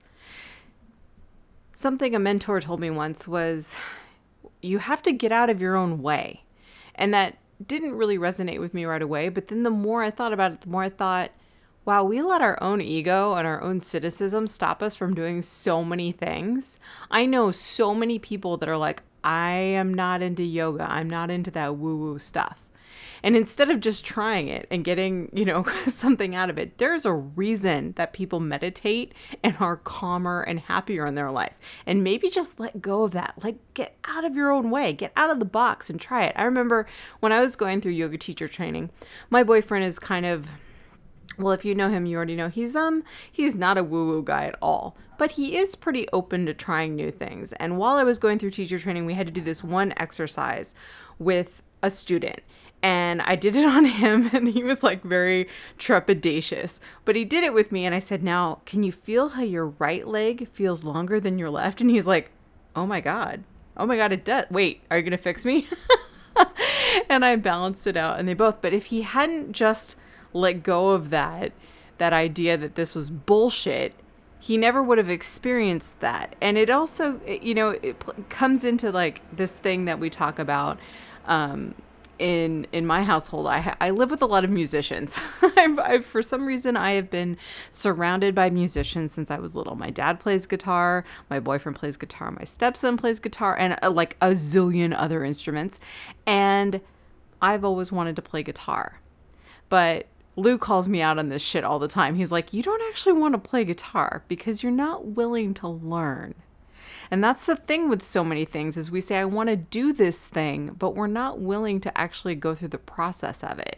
Something 1.76 2.16
a 2.16 2.20
mentor 2.20 2.62
told 2.62 2.80
me 2.80 2.90
once 2.90 3.28
was 3.28 3.76
you 4.62 4.78
have 4.80 5.02
to 5.04 5.12
get 5.12 5.32
out 5.32 5.50
of 5.50 5.62
your 5.62 5.76
own 5.76 6.02
way. 6.02 6.44
And 6.96 7.14
that 7.14 7.38
didn't 7.66 7.96
really 7.96 8.18
resonate 8.18 8.60
with 8.60 8.74
me 8.74 8.86
right 8.86 9.02
away. 9.02 9.30
But 9.30 9.48
then 9.48 9.64
the 9.64 9.72
more 9.72 10.04
I 10.04 10.12
thought 10.12 10.34
about 10.34 10.52
it, 10.52 10.62
the 10.62 10.70
more 10.70 10.84
I 10.84 10.90
thought, 10.90 11.32
wow, 11.86 12.04
we 12.04 12.22
let 12.22 12.42
our 12.42 12.62
own 12.62 12.80
ego 12.80 13.34
and 13.34 13.48
our 13.48 13.62
own 13.62 13.80
cynicism 13.80 14.48
stop 14.48 14.82
us 14.82 14.96
from 14.96 15.14
doing 15.14 15.42
so 15.42 15.84
many 15.84 16.12
things. 16.12 16.80
I 17.12 17.26
know 17.26 17.52
so 17.52 17.94
many 17.94 18.20
people 18.20 18.58
that 18.58 18.70
are 18.70 18.78
like, 18.78 19.04
I 19.24 19.52
am 19.52 19.94
not 19.94 20.22
into 20.22 20.44
yoga. 20.44 20.90
I'm 20.90 21.10
not 21.10 21.32
into 21.32 21.52
that 21.52 21.78
woo 21.78 21.98
woo 21.98 22.20
stuff. 22.20 22.70
And 23.24 23.38
instead 23.38 23.70
of 23.70 23.80
just 23.80 24.06
trying 24.06 24.50
it 24.50 24.68
and 24.70 24.84
getting, 24.84 25.30
you 25.34 25.46
know, 25.46 25.64
something 25.88 26.36
out 26.36 26.50
of 26.50 26.58
it, 26.60 26.78
there's 26.78 27.06
a 27.06 27.14
reason 27.14 27.94
that 27.94 28.14
people 28.14 28.40
meditate 28.42 29.14
and 29.44 29.56
are 29.60 29.78
calmer 29.78 30.42
and 30.42 30.60
happier 30.60 31.06
in 31.06 31.16
their 31.16 31.32
life. 31.32 31.58
And 31.86 32.04
maybe 32.04 32.30
just 32.30 32.60
let 32.60 32.82
go 32.82 33.04
of 33.04 33.12
that. 33.12 33.36
Like 33.42 33.58
get 33.74 33.98
out 34.06 34.26
of 34.26 34.36
your 34.36 34.52
own 34.52 34.70
way, 34.70 34.92
get 34.92 35.14
out 35.16 35.30
of 35.30 35.40
the 35.40 35.46
box 35.46 35.90
and 35.90 36.00
try 36.00 36.26
it. 36.26 36.34
I 36.36 36.44
remember 36.44 36.86
when 37.22 37.32
I 37.32 37.40
was 37.40 37.56
going 37.56 37.80
through 37.80 37.94
yoga 37.94 38.18
teacher 38.18 38.48
training, 38.48 38.90
my 39.30 39.44
boyfriend 39.44 39.86
is 39.86 40.00
kind 40.00 40.26
of 40.26 40.50
well 41.38 41.52
if 41.52 41.66
you 41.66 41.74
know 41.74 41.90
him 41.90 42.06
you 42.06 42.16
already 42.16 42.36
know 42.36 42.50
he's 42.50 42.76
um 42.76 43.04
he's 43.32 43.56
not 43.56 43.78
a 43.78 43.84
woo 43.84 44.08
woo 44.08 44.22
guy 44.22 44.46
at 44.46 44.56
all 44.62 44.96
but 45.18 45.32
he 45.32 45.58
is 45.58 45.76
pretty 45.76 46.08
open 46.14 46.46
to 46.46 46.54
trying 46.54 46.96
new 46.96 47.10
things 47.10 47.54
and 47.54 47.78
while 47.78 47.96
i 47.96 48.04
was 48.04 48.20
going 48.20 48.38
through 48.38 48.52
teacher 48.52 48.78
training 48.78 49.06
we 49.06 49.16
had 49.16 49.26
to 49.26 49.34
do 49.34 49.42
this 49.42 49.64
one 49.64 49.94
exercise 49.98 50.76
with 51.18 51.64
a 51.82 51.90
student 51.90 52.42
and 52.84 53.22
I 53.22 53.36
did 53.36 53.56
it 53.56 53.66
on 53.78 53.86
him 53.86 54.30
and 54.34 54.50
he 54.50 54.64
was 54.64 54.84
like 54.84 55.02
very 55.04 55.48
trepidatious. 55.80 56.80
But 57.06 57.16
he 57.16 57.26
did 57.26 57.44
it 57.44 57.54
with 57.54 57.72
me 57.72 57.86
and 57.86 57.96
I 57.96 58.00
said, 58.00 58.22
"Now, 58.22 58.60
can 58.66 58.84
you 58.84 58.92
feel 58.92 59.30
how 59.30 59.42
your 59.42 59.68
right 59.68 60.06
leg 60.06 60.50
feels 60.50 60.84
longer 60.84 61.20
than 61.20 61.40
your 61.40 61.50
left?" 61.50 61.82
And 61.82 61.90
he's 61.90 62.06
like, 62.06 62.30
"Oh 62.76 62.86
my 62.86 63.02
god. 63.02 63.44
Oh 63.76 63.88
my 63.88 63.98
god, 63.98 64.12
it 64.12 64.24
does. 64.24 64.46
Wait, 64.52 64.82
are 64.92 64.98
you 64.98 65.04
going 65.04 65.12
to 65.12 65.18
fix 65.18 65.46
me?" 65.46 65.68
and 67.10 67.26
I 67.26 67.36
balanced 67.38 67.88
it 67.88 67.98
out 67.98 68.20
and 68.20 68.28
they 68.28 68.34
both, 68.34 68.62
but 68.62 68.74
if 68.74 68.86
he 68.86 69.02
hadn't 69.02 69.54
just 69.54 69.96
let 70.34 70.64
go 70.64 70.90
of 70.90 71.10
that 71.12 71.54
that 72.00 72.12
idea 72.12 72.58
that 72.58 72.76
this 72.76 72.96
was 72.96 73.10
bullshit, 73.10 73.94
he 74.40 74.58
never 74.58 74.84
would 74.84 74.98
have 74.98 75.10
experienced 75.10 76.00
that. 76.02 76.36
And 76.42 76.58
it 76.58 76.70
also, 76.70 77.22
you 77.26 77.54
know, 77.54 77.70
it 77.70 78.04
comes 78.30 78.66
into 78.66 78.92
like 78.92 79.22
this 79.34 79.56
thing 79.56 79.86
that 79.86 80.00
we 80.00 80.10
talk 80.10 80.40
about 80.40 80.80
um, 81.28 81.76
in 82.24 82.66
in 82.72 82.88
my 82.88 83.04
household 83.04 83.46
i 83.46 83.76
i 83.82 83.90
live 83.90 84.10
with 84.10 84.22
a 84.22 84.26
lot 84.26 84.46
of 84.46 84.50
musicians 84.50 85.20
I've, 85.58 85.78
I've, 85.78 86.06
for 86.06 86.22
some 86.22 86.46
reason 86.46 86.78
i 86.78 86.92
have 86.92 87.10
been 87.10 87.36
surrounded 87.70 88.34
by 88.34 88.50
musicians 88.50 89.12
since 89.12 89.30
i 89.30 89.38
was 89.38 89.58
little 89.58 89.76
my 89.76 89.90
dad 89.90 90.22
plays 90.22 90.46
guitar 90.46 91.04
my 91.30 91.42
boyfriend 91.42 91.76
plays 91.76 91.98
guitar 91.98 92.32
my 92.32 92.46
stepson 92.46 92.96
plays 92.96 93.20
guitar 93.20 93.58
and 93.58 93.78
uh, 93.84 93.92
like 93.92 94.16
a 94.22 94.30
zillion 94.30 94.96
other 94.98 95.26
instruments 95.26 95.82
and 96.26 96.80
i've 97.42 97.66
always 97.66 97.92
wanted 97.92 98.16
to 98.16 98.22
play 98.22 98.42
guitar 98.42 99.02
but 99.68 100.08
Lou 100.36 100.58
calls 100.58 100.88
me 100.90 101.00
out 101.00 101.20
on 101.20 101.30
this 101.30 101.44
shit 101.44 101.64
all 101.64 101.78
the 101.78 101.88
time. 101.88 102.16
He's 102.16 102.32
like, 102.32 102.54
You 102.54 102.64
don't 102.64 102.82
actually 102.90 103.14
want 103.14 103.36
to 103.36 103.38
play 103.38 103.64
guitar 103.64 104.24
because 104.28 104.64
you're 104.64 104.72
not 104.72 105.06
willing 105.10 105.54
to 105.56 105.68
learn. 105.68 106.34
And 107.14 107.24
that's 107.24 107.46
the 107.46 107.56
thing 107.56 107.90
with 107.90 108.02
so 108.02 108.24
many 108.24 108.44
things 108.44 108.76
is 108.76 108.90
we 108.90 109.00
say 109.00 109.20
I 109.20 109.26
want 109.26 109.50
to 109.50 109.56
do 109.56 109.94
this 109.94 110.26
thing, 110.26 110.72
but 110.80 110.96
we're 110.96 111.06
not 111.06 111.40
willing 111.40 111.80
to 111.82 111.96
actually 111.96 112.34
go 112.34 112.56
through 112.56 112.70
the 112.70 112.80
process 112.80 113.44
of 113.44 113.60
it. 113.60 113.78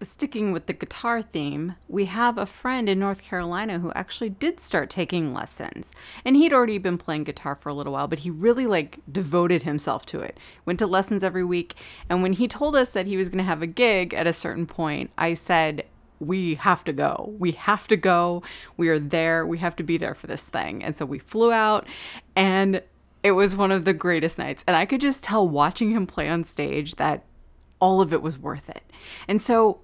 Sticking 0.00 0.52
with 0.52 0.64
the 0.64 0.72
guitar 0.72 1.20
theme, 1.20 1.74
we 1.86 2.06
have 2.06 2.38
a 2.38 2.46
friend 2.46 2.88
in 2.88 2.98
North 2.98 3.22
Carolina 3.22 3.78
who 3.78 3.92
actually 3.92 4.30
did 4.30 4.58
start 4.58 4.88
taking 4.88 5.34
lessons. 5.34 5.94
And 6.24 6.34
he'd 6.34 6.54
already 6.54 6.78
been 6.78 6.96
playing 6.96 7.24
guitar 7.24 7.56
for 7.56 7.68
a 7.68 7.74
little 7.74 7.92
while, 7.92 8.08
but 8.08 8.20
he 8.20 8.30
really 8.30 8.66
like 8.66 9.00
devoted 9.12 9.64
himself 9.64 10.06
to 10.06 10.20
it. 10.20 10.40
Went 10.64 10.78
to 10.78 10.86
lessons 10.86 11.22
every 11.22 11.44
week, 11.44 11.74
and 12.08 12.22
when 12.22 12.32
he 12.32 12.48
told 12.48 12.74
us 12.74 12.94
that 12.94 13.06
he 13.06 13.18
was 13.18 13.28
going 13.28 13.36
to 13.36 13.44
have 13.44 13.60
a 13.60 13.66
gig 13.66 14.14
at 14.14 14.26
a 14.26 14.32
certain 14.32 14.64
point, 14.64 15.10
I 15.18 15.34
said, 15.34 15.84
we 16.22 16.54
have 16.54 16.84
to 16.84 16.92
go. 16.92 17.34
We 17.38 17.52
have 17.52 17.88
to 17.88 17.96
go. 17.96 18.42
We 18.76 18.88
are 18.88 18.98
there. 18.98 19.46
We 19.46 19.58
have 19.58 19.76
to 19.76 19.82
be 19.82 19.96
there 19.96 20.14
for 20.14 20.26
this 20.26 20.44
thing. 20.44 20.82
And 20.82 20.96
so 20.96 21.04
we 21.04 21.18
flew 21.18 21.52
out 21.52 21.86
and 22.36 22.82
it 23.22 23.32
was 23.32 23.54
one 23.54 23.72
of 23.72 23.84
the 23.84 23.92
greatest 23.92 24.38
nights. 24.38 24.64
And 24.66 24.76
I 24.76 24.86
could 24.86 25.00
just 25.00 25.22
tell 25.22 25.48
watching 25.48 25.90
him 25.90 26.06
play 26.06 26.28
on 26.28 26.44
stage 26.44 26.96
that 26.96 27.24
all 27.80 28.00
of 28.00 28.12
it 28.12 28.22
was 28.22 28.38
worth 28.38 28.68
it. 28.68 28.82
And 29.28 29.40
so, 29.40 29.80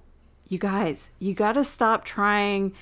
you 0.47 0.57
guys, 0.57 1.11
you 1.19 1.33
got 1.33 1.53
to 1.53 1.63
stop 1.63 2.05
trying 2.05 2.73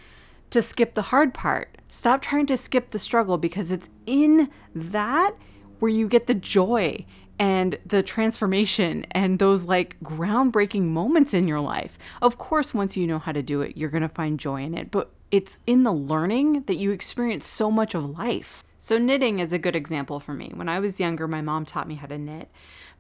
to 0.52 0.62
skip 0.62 0.94
the 0.94 1.02
hard 1.04 1.34
part. 1.34 1.78
Stop 1.90 2.22
trying 2.22 2.46
to 2.48 2.58
skip 2.58 2.92
the 2.92 3.00
struggle 3.00 3.38
because 3.38 3.72
it's 3.72 3.90
in 4.06 4.50
that 4.74 5.36
where 5.80 5.92
you 5.92 6.08
get 6.08 6.28
the 6.28 6.34
joy 6.34 7.06
and 7.40 7.78
the 7.86 8.02
transformation 8.04 9.06
and 9.12 9.40
those 9.40 9.66
like 9.66 10.00
groundbreaking 10.02 10.84
moments 10.84 11.34
in 11.34 11.48
your 11.48 11.60
life. 11.60 11.98
Of 12.22 12.38
course, 12.38 12.74
once 12.74 12.98
you 12.98 13.06
know 13.08 13.20
how 13.20 13.32
to 13.32 13.44
do 13.44 13.62
it, 13.62 13.78
you're 13.78 13.90
going 13.90 14.02
to 14.02 14.10
find 14.10 14.40
joy 14.40 14.64
in 14.64 14.74
it, 14.74 14.92
but 14.92 15.12
it's 15.30 15.60
in 15.68 15.84
the 15.84 15.92
learning 15.92 16.64
that 16.64 16.76
you 16.76 16.92
experience 16.92 17.46
so 17.46 17.70
much 17.70 17.94
of 17.94 18.18
life. 18.18 18.64
So, 18.78 18.98
knitting 18.98 19.40
is 19.40 19.52
a 19.52 19.60
good 19.60 19.76
example 19.76 20.20
for 20.20 20.34
me. 20.34 20.52
When 20.54 20.70
I 20.70 20.80
was 20.80 21.00
younger, 21.00 21.28
my 21.28 21.42
mom 21.42 21.66
taught 21.66 21.88
me 21.88 21.96
how 21.96 22.08
to 22.08 22.18
knit, 22.18 22.50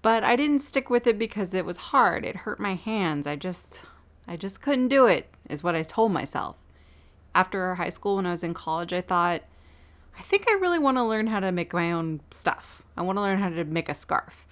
but 0.01 0.23
I 0.23 0.35
didn't 0.35 0.59
stick 0.59 0.89
with 0.89 1.07
it 1.07 1.19
because 1.19 1.53
it 1.53 1.65
was 1.65 1.77
hard. 1.77 2.25
It 2.25 2.35
hurt 2.35 2.59
my 2.59 2.73
hands. 2.73 3.27
I 3.27 3.35
just 3.35 3.83
I 4.27 4.35
just 4.35 4.61
couldn't 4.61 4.89
do 4.89 5.05
it, 5.05 5.29
is 5.49 5.63
what 5.63 5.75
I 5.75 5.83
told 5.83 6.11
myself. 6.11 6.57
After 7.33 7.75
high 7.75 7.89
school 7.89 8.17
when 8.17 8.25
I 8.25 8.31
was 8.31 8.43
in 8.43 8.53
college, 8.53 8.91
I 8.91 9.01
thought 9.01 9.43
I 10.17 10.21
think 10.21 10.45
I 10.49 10.53
really 10.53 10.79
want 10.79 10.97
to 10.97 11.03
learn 11.03 11.27
how 11.27 11.39
to 11.39 11.51
make 11.51 11.73
my 11.73 11.91
own 11.91 12.21
stuff. 12.31 12.83
I 12.95 13.01
want 13.01 13.17
to 13.17 13.21
learn 13.21 13.39
how 13.39 13.49
to 13.49 13.63
make 13.63 13.89
a 13.89 13.93
scarf. 13.93 14.47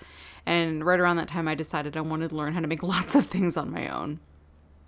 And 0.46 0.86
right 0.86 1.00
around 1.00 1.18
that 1.18 1.28
time, 1.28 1.48
I 1.48 1.56
decided 1.56 1.98
I 1.98 2.02
wanted 2.02 2.30
to 2.30 2.36
learn 2.36 2.54
how 2.54 2.62
to 2.62 2.68
make 2.68 2.84
lots 2.96 3.16
of 3.16 3.26
things 3.26 3.58
on 3.58 3.72
my 3.72 3.88
own. 3.88 4.20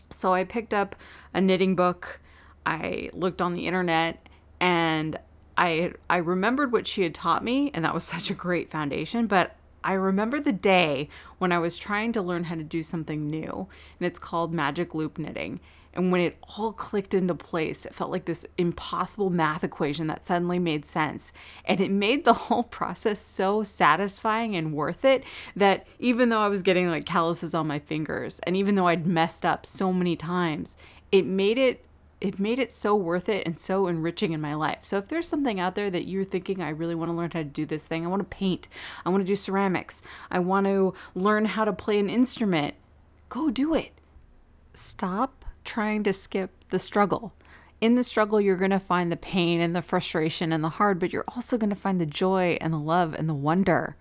So 0.10 0.34
I 0.34 0.44
picked 0.44 0.74
up 0.74 0.96
a 1.34 1.42
knitting 1.42 1.76
book. 1.76 2.20
I 2.66 3.10
looked 3.14 3.42
on 3.42 3.54
the 3.54 3.66
internet 3.66 4.28
and 4.60 5.18
I 5.58 5.94
I 6.10 6.18
remembered 6.18 6.72
what 6.72 6.88
she 6.88 7.04
had 7.04 7.16
taught 7.16 7.44
me 7.44 7.72
and 7.74 7.84
that 7.84 7.94
was 7.94 8.04
such 8.16 8.30
a 8.30 8.36
great 8.36 8.70
foundation, 8.70 9.28
but 9.28 9.56
I 9.84 9.94
remember 9.94 10.40
the 10.40 10.52
day 10.52 11.08
when 11.38 11.52
I 11.52 11.60
was 11.60 11.78
trying 11.78 12.12
to 12.14 12.22
learn 12.22 12.46
how 12.46 12.56
to 12.56 12.64
do 12.64 12.84
something 12.84 13.30
new, 13.30 13.68
and 14.00 14.08
it's 14.08 14.20
called 14.20 14.54
magic 14.54 14.94
loop 14.94 15.18
knitting. 15.18 15.62
And 15.98 16.12
when 16.12 16.22
it 16.22 16.38
all 16.56 16.74
clicked 16.74 17.16
into 17.16 17.34
place, 17.34 17.84
it 17.84 17.96
felt 17.96 18.12
like 18.12 18.26
this 18.26 18.46
impossible 18.56 19.32
math 19.32 19.64
equation 19.64 20.06
that 20.08 20.24
suddenly 20.24 20.60
made 20.60 20.86
sense. 20.86 21.34
And 21.66 21.82
it 21.82 21.90
made 21.90 22.24
the 22.24 22.34
whole 22.48 22.64
process 22.64 23.20
so 23.20 23.64
satisfying 23.64 24.56
and 24.56 24.74
worth 24.74 25.04
it 25.04 25.24
that 25.56 25.88
even 25.98 26.30
though 26.30 26.40
I 26.40 26.50
was 26.50 26.62
getting 26.62 26.88
like 26.88 27.06
calluses 27.06 27.56
on 27.56 27.66
my 27.66 27.80
fingers, 27.80 28.40
and 28.44 28.56
even 28.56 28.76
though 28.76 28.88
I'd 28.88 29.08
messed 29.08 29.44
up 29.44 29.66
so 29.66 29.92
many 29.92 30.16
times, 30.16 30.78
it 31.12 31.26
made 31.26 31.58
it 31.58 31.84
it 32.20 32.40
made 32.40 32.58
it 32.58 32.74
so 32.74 32.96
worth 32.96 33.30
it 33.30 33.46
and 33.46 33.58
so 33.58 33.86
enriching 33.86 34.34
in 34.34 34.42
my 34.42 34.56
life. 34.56 34.80
So 34.82 34.98
if 34.98 35.08
there's 35.08 35.28
something 35.28 35.60
out 35.60 35.76
there 35.76 35.92
that 35.92 36.08
you're 36.08 36.24
thinking 36.24 36.64
I 36.64 36.70
really 36.70 36.96
want 36.96 37.10
to 37.10 37.16
learn 37.16 37.30
how 37.30 37.40
to 37.40 37.46
do 37.46 37.64
this 37.64 37.86
thing, 37.86 38.04
I 38.04 38.10
want 38.10 38.28
to 38.28 38.38
paint, 38.38 38.68
I 39.06 39.10
want 39.10 39.22
to 39.22 39.28
do 39.28 39.36
ceramics, 39.36 40.02
I 40.32 40.40
want 40.40 40.66
to 40.66 40.96
learn 41.14 41.46
how 41.46 41.64
to 41.64 41.74
play 41.74 42.00
an 42.00 42.10
instrument, 42.10 42.74
go 43.30 43.52
do 43.52 43.76
it. 43.76 43.92
Stop 44.74 45.46
trying 45.68 46.02
to 46.04 46.14
skip 46.14 46.50
the 46.70 46.80
struggle. 46.80 47.34
In 47.80 47.94
the 47.94 48.04
struggle, 48.04 48.42
you're 48.42 48.56
going 48.56 48.72
to 48.72 48.80
find 48.80 49.12
the 49.12 49.18
pain 49.18 49.62
and 49.62 49.76
the 49.76 49.84
frustration 49.84 50.52
and 50.52 50.64
the 50.64 50.70
hard, 50.70 50.98
but 50.98 51.14
you're 51.14 51.24
also 51.28 51.58
going 51.60 51.70
to 51.70 51.76
find 51.76 52.02
the 52.02 52.08
joy 52.08 52.58
and 52.60 52.74
the 52.74 52.80
love 52.80 53.14
and 53.14 53.30
the 53.30 53.36
wonder. 53.36 53.96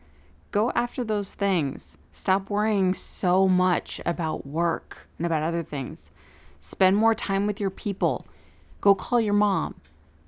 Go 0.50 0.72
after 0.74 1.04
those 1.04 1.34
things. 1.34 1.98
Stop 2.12 2.48
worrying 2.48 2.94
so 2.94 3.46
much 3.46 4.00
about 4.06 4.46
work 4.46 5.08
and 5.18 5.26
about 5.26 5.42
other 5.42 5.62
things. 5.62 6.10
Spend 6.58 6.96
more 6.96 7.14
time 7.14 7.46
with 7.46 7.60
your 7.60 7.68
people. 7.68 8.26
Go 8.80 8.94
call 8.94 9.20
your 9.20 9.34
mom. 9.34 9.74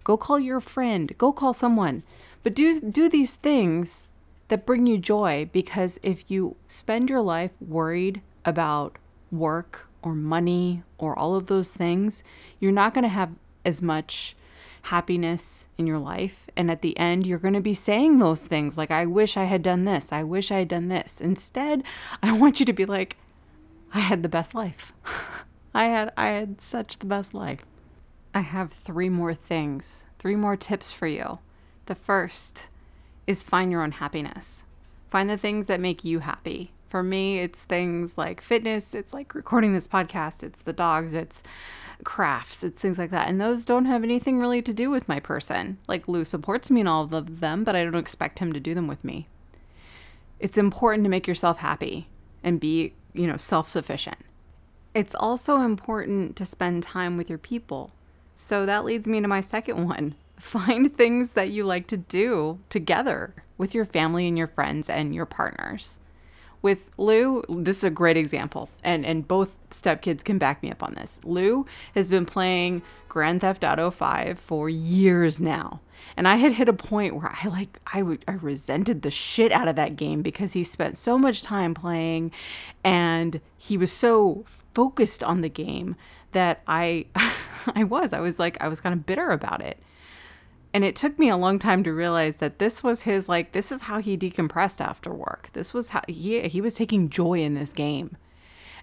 Go 0.05 0.19
call 0.19 0.39
your 0.39 0.61
friend. 0.61 1.17
Go 1.17 1.33
call 1.33 1.55
someone. 1.55 2.03
But 2.43 2.55
do 2.55 2.79
do 2.81 3.09
these 3.09 3.35
things 3.35 4.07
that 4.49 4.67
bring 4.67 4.87
you 4.87 4.99
joy 4.99 5.49
because 5.53 5.99
if 6.03 6.31
you 6.31 6.57
spend 6.67 7.09
your 7.09 7.21
life 7.23 7.53
worried 7.61 8.21
about 8.45 8.99
work 9.31 9.88
or 10.03 10.15
money 10.15 10.83
or 10.99 11.19
all 11.19 11.35
of 11.35 11.47
those 11.47 11.73
things, 11.73 12.23
you're 12.61 12.73
not 12.73 12.95
going 12.95 13.03
to 13.03 13.09
have 13.09 13.31
as 13.65 13.83
much 13.83 14.37
happiness 14.83 15.67
in 15.77 15.87
your 15.87 15.99
life. 15.99 16.47
And 16.57 16.71
at 16.71 16.83
the 16.83 16.97
end, 16.99 17.27
you're 17.27 17.39
going 17.39 17.55
to 17.55 17.61
be 17.61 17.75
saying 17.75 18.19
those 18.19 18.47
things 18.47 18.79
like, 18.79 18.91
I 18.91 19.07
wish 19.07 19.37
I 19.37 19.45
had 19.45 19.63
done 19.63 19.85
this. 19.85 20.13
I 20.13 20.23
wish 20.23 20.51
I 20.51 20.61
had 20.61 20.69
done 20.69 20.89
this. 20.89 21.21
Instead, 21.21 21.83
I 22.23 22.33
want 22.33 22.61
you 22.61 22.67
to 22.67 22.73
be 22.73 22.85
like, 22.87 23.17
I 23.93 24.01
had 24.01 24.23
the 24.23 24.29
best 24.29 24.55
life. 24.55 24.93
I 25.75 25.85
had 25.87 26.13
I 26.17 26.29
had 26.29 26.61
such 26.61 26.99
the 26.99 27.07
best 27.07 27.35
life. 27.35 27.65
I 28.35 28.41
have 28.41 28.73
three 28.73 29.09
more 29.09 29.35
things, 29.35 30.05
three 30.19 30.37
more 30.37 30.57
tips 30.57 30.93
for 30.93 31.07
you. 31.07 31.39
The 31.87 31.95
first 31.95 32.67
is 33.27 33.45
find 33.45 33.71
your 33.71 33.83
own 33.83 33.93
happiness. 33.93 34.65
Find 35.09 35.29
the 35.29 35.39
things 35.39 35.67
that 35.67 35.81
make 35.81 36.05
you 36.05 36.21
happy. 36.21 36.73
For 36.89 37.03
me, 37.03 37.41
it's 37.41 37.61
things 37.61 38.17
like 38.17 38.41
fitness, 38.41 38.95
it's 38.95 39.13
like 39.13 39.35
recording 39.35 39.75
this 39.75 39.87
podcast, 39.87 40.43
it's 40.43 40.63
the 40.63 40.73
dogs, 40.73 41.13
it's 41.13 41.43
crafts, 42.03 42.65
it's 42.65 42.81
things 42.81 42.99
like 42.99 43.11
that. 43.11 43.29
And 43.29 43.39
those 43.39 43.67
don't 43.67 43.85
have 43.85 44.03
anything 44.03 44.39
really 44.39 44.63
to 44.63 44.73
do 44.73 44.89
with 44.89 45.07
my 45.07 45.21
person. 45.21 45.77
Like 45.87 46.09
Lou 46.09 46.25
supports 46.25 46.71
me 46.71 46.81
in 46.81 46.87
all 46.87 47.15
of 47.15 47.41
them, 47.41 47.63
but 47.63 47.77
I 47.77 47.85
don't 47.85 47.95
expect 47.95 48.39
him 48.39 48.55
to 48.55 48.61
do 48.61 48.75
them 48.75 48.87
with 48.87 49.05
me. 49.05 49.29
It's 50.41 50.57
important 50.57 51.05
to 51.05 51.11
make 51.11 51.29
yourself 51.29 51.59
happy 51.59 52.09
and 52.43 52.59
be, 52.59 52.95
you 53.13 53.27
know, 53.27 53.37
self-sufficient. 53.37 54.19
It's 54.95 55.15
also 55.15 55.61
important 55.61 56.37
to 56.37 56.47
spend 56.47 56.83
time 56.83 57.19
with 57.19 57.29
your 57.29 57.39
people. 57.39 57.91
So 58.35 58.65
that 58.65 58.87
leads 58.87 59.07
me 59.07 59.21
to 59.21 59.29
my 59.29 59.43
second 59.43 59.87
one. 59.87 60.15
Find 60.39 60.97
things 60.97 61.33
that 61.33 61.51
you 61.51 61.65
like 61.65 61.87
to 61.89 61.99
do 61.99 62.61
together 62.71 63.35
with 63.59 63.75
your 63.75 63.85
family 63.85 64.27
and 64.27 64.39
your 64.39 64.47
friends 64.47 64.89
and 64.89 65.15
your 65.15 65.27
partners 65.27 65.99
with 66.63 66.91
Lou, 66.99 67.43
this 67.49 67.79
is 67.79 67.85
a 67.85 67.91
great 67.91 68.17
example, 68.17 68.69
and 68.83 69.07
and 69.07 69.27
both 69.27 69.57
stepkids 69.71 70.25
can 70.25 70.39
back 70.39 70.63
me 70.63 70.71
up 70.71 70.83
on 70.83 70.95
this. 70.95 71.21
Lou 71.25 71.67
has 71.95 72.09
been 72.09 72.27
playing 72.27 72.83
Grand 73.09 73.41
Theft 73.41 73.65
Auto 73.65 73.91
5 73.91 74.39
for 74.39 74.69
years 74.69 75.41
now. 75.41 75.81
And 76.17 76.29
I 76.29 76.37
had 76.37 76.53
hit 76.53 76.69
a 76.69 76.73
point 76.73 77.17
where 77.17 77.35
I 77.43 77.49
like 77.49 77.81
I 77.93 78.03
would 78.03 78.25
I 78.29 78.33
resented 78.33 79.03
the 79.03 79.11
shit 79.11 79.51
out 79.51 79.69
of 79.69 79.77
that 79.77 79.97
game 79.97 80.23
because 80.23 80.53
he 80.53 80.63
spent 80.63 80.97
so 80.97 81.19
much 81.19 81.43
time 81.43 81.75
playing 81.75 82.31
and 82.85 83.41
he 83.57 83.77
was 83.77 83.91
so 83.91 84.45
focused 84.47 85.25
on 85.25 85.41
the 85.41 85.49
game 85.49 85.97
that 86.33 86.63
I 86.67 87.07
I 87.75 87.85
was 87.85 88.13
I 88.13 88.21
was 88.21 88.39
like 88.39 88.57
I 88.61 88.69
was 88.69 88.81
kind 88.81 88.93
of 88.93 89.07
bitter 89.07 89.31
about 89.31 89.63
it. 89.63 89.79
And 90.75 90.85
it 90.85 90.97
took 90.97 91.19
me 91.19 91.29
a 91.29 91.37
long 91.37 91.59
time 91.59 91.83
to 91.85 91.93
realize 91.93 92.37
that 92.39 92.59
this 92.59 92.83
was 92.83 93.03
his 93.03 93.29
like 93.29 93.53
this 93.53 93.73
is 93.73 93.83
how 93.83 94.01
he 94.01 94.17
decompressed 94.17 94.81
after 94.81 95.13
work. 95.13 95.51
This 95.53 95.73
was 95.73 95.91
how 95.91 96.03
he 96.07 96.47
he 96.49 96.61
was 96.61 96.75
taking 96.75 97.09
joy 97.09 97.41
in 97.41 97.55
this 97.55 97.73
game. 97.73 98.17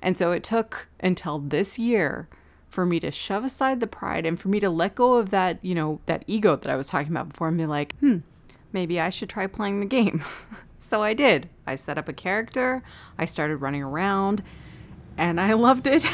And 0.01 0.17
so 0.17 0.31
it 0.31 0.43
took 0.43 0.87
until 0.99 1.39
this 1.39 1.79
year 1.79 2.27
for 2.67 2.85
me 2.85 2.99
to 2.99 3.11
shove 3.11 3.45
aside 3.45 3.79
the 3.79 3.87
pride 3.87 4.25
and 4.25 4.39
for 4.39 4.49
me 4.49 4.59
to 4.59 4.69
let 4.69 4.95
go 4.95 5.15
of 5.15 5.29
that, 5.29 5.59
you 5.61 5.73
know, 5.73 5.99
that 6.07 6.23
ego 6.27 6.55
that 6.55 6.71
I 6.71 6.75
was 6.75 6.87
talking 6.87 7.11
about 7.11 7.29
before 7.29 7.47
and 7.47 7.57
be 7.57 7.65
like, 7.65 7.95
"Hmm, 7.99 8.17
maybe 8.73 8.99
I 8.99 9.09
should 9.09 9.29
try 9.29 9.47
playing 9.47 9.79
the 9.79 9.85
game." 9.85 10.23
so 10.79 11.01
I 11.01 11.13
did. 11.13 11.49
I 11.65 11.75
set 11.75 11.97
up 11.97 12.09
a 12.09 12.13
character, 12.13 12.83
I 13.17 13.25
started 13.25 13.57
running 13.57 13.83
around, 13.83 14.43
and 15.17 15.39
I 15.39 15.53
loved 15.53 15.87
it. 15.87 16.05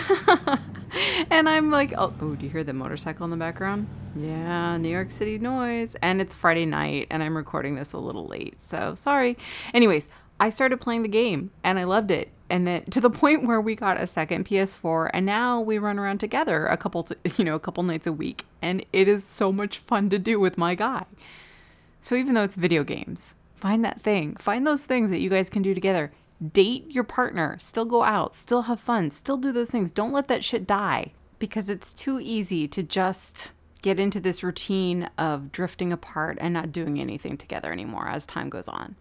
and 1.29 1.49
I'm 1.49 1.71
like, 1.71 1.93
oh, 1.97 2.13
oh, 2.21 2.35
do 2.35 2.45
you 2.45 2.51
hear 2.51 2.63
the 2.63 2.73
motorcycle 2.73 3.23
in 3.25 3.31
the 3.31 3.37
background? 3.37 3.87
Yeah, 4.15 4.77
New 4.77 4.89
York 4.89 5.11
City 5.11 5.37
noise. 5.37 5.95
And 6.01 6.21
it's 6.21 6.35
Friday 6.35 6.65
night, 6.65 7.07
and 7.09 7.23
I'm 7.23 7.35
recording 7.35 7.75
this 7.75 7.93
a 7.93 7.97
little 7.97 8.27
late. 8.27 8.61
So 8.61 8.95
sorry. 8.95 9.37
Anyways, 9.73 10.09
I 10.39 10.49
started 10.49 10.81
playing 10.81 11.03
the 11.03 11.07
game 11.07 11.51
and 11.63 11.77
I 11.77 11.83
loved 11.83 12.09
it. 12.09 12.29
And 12.49 12.65
then 12.65 12.85
to 12.85 12.99
the 12.99 13.09
point 13.21 13.45
where 13.45 13.61
we 13.61 13.75
got 13.75 14.01
a 14.01 14.07
second 14.07 14.45
PS4 14.45 15.11
and 15.13 15.25
now 15.25 15.61
we 15.61 15.77
run 15.77 15.99
around 15.99 16.19
together 16.19 16.65
a 16.65 16.77
couple, 16.77 17.03
t- 17.03 17.15
you 17.37 17.45
know, 17.45 17.55
a 17.55 17.59
couple 17.59 17.83
nights 17.83 18.07
a 18.07 18.11
week. 18.11 18.45
And 18.59 18.83
it 18.91 19.07
is 19.07 19.23
so 19.23 19.51
much 19.51 19.77
fun 19.77 20.09
to 20.09 20.17
do 20.17 20.39
with 20.39 20.57
my 20.57 20.73
guy. 20.73 21.05
So 21.99 22.15
even 22.15 22.33
though 22.33 22.43
it's 22.43 22.55
video 22.55 22.83
games, 22.83 23.35
find 23.53 23.85
that 23.85 24.01
thing, 24.01 24.35
find 24.37 24.65
those 24.65 24.85
things 24.85 25.11
that 25.11 25.19
you 25.19 25.29
guys 25.29 25.47
can 25.47 25.61
do 25.61 25.75
together 25.75 26.11
date 26.51 26.89
your 26.89 27.03
partner, 27.03 27.57
still 27.59 27.85
go 27.85 28.03
out, 28.03 28.33
still 28.33 28.63
have 28.63 28.79
fun, 28.79 29.09
still 29.09 29.37
do 29.37 29.51
those 29.51 29.69
things. 29.69 29.93
Don't 29.93 30.11
let 30.11 30.27
that 30.27 30.43
shit 30.43 30.65
die 30.65 31.11
because 31.39 31.69
it's 31.69 31.93
too 31.93 32.19
easy 32.19 32.67
to 32.67 32.83
just 32.83 33.51
get 33.81 33.99
into 33.99 34.19
this 34.19 34.43
routine 34.43 35.09
of 35.17 35.51
drifting 35.51 35.91
apart 35.91 36.37
and 36.39 36.53
not 36.53 36.71
doing 36.71 36.99
anything 36.99 37.37
together 37.37 37.71
anymore 37.71 38.07
as 38.07 38.25
time 38.25 38.49
goes 38.49 38.67
on. 38.67 38.95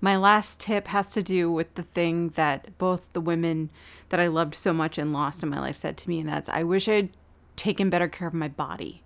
My 0.00 0.16
last 0.16 0.60
tip 0.60 0.88
has 0.88 1.12
to 1.12 1.22
do 1.22 1.52
with 1.52 1.74
the 1.74 1.82
thing 1.82 2.30
that 2.30 2.78
both 2.78 3.12
the 3.12 3.20
women 3.20 3.70
that 4.08 4.20
I 4.20 4.28
loved 4.28 4.54
so 4.54 4.72
much 4.72 4.96
and 4.96 5.12
lost 5.12 5.42
in 5.42 5.50
my 5.50 5.60
life 5.60 5.76
said 5.76 5.96
to 5.98 6.08
me, 6.08 6.20
and 6.20 6.28
that's 6.28 6.48
I 6.48 6.62
wish 6.62 6.88
I'd 6.88 7.10
taken 7.56 7.90
better 7.90 8.08
care 8.08 8.28
of 8.28 8.34
my 8.34 8.48
body. 8.48 9.02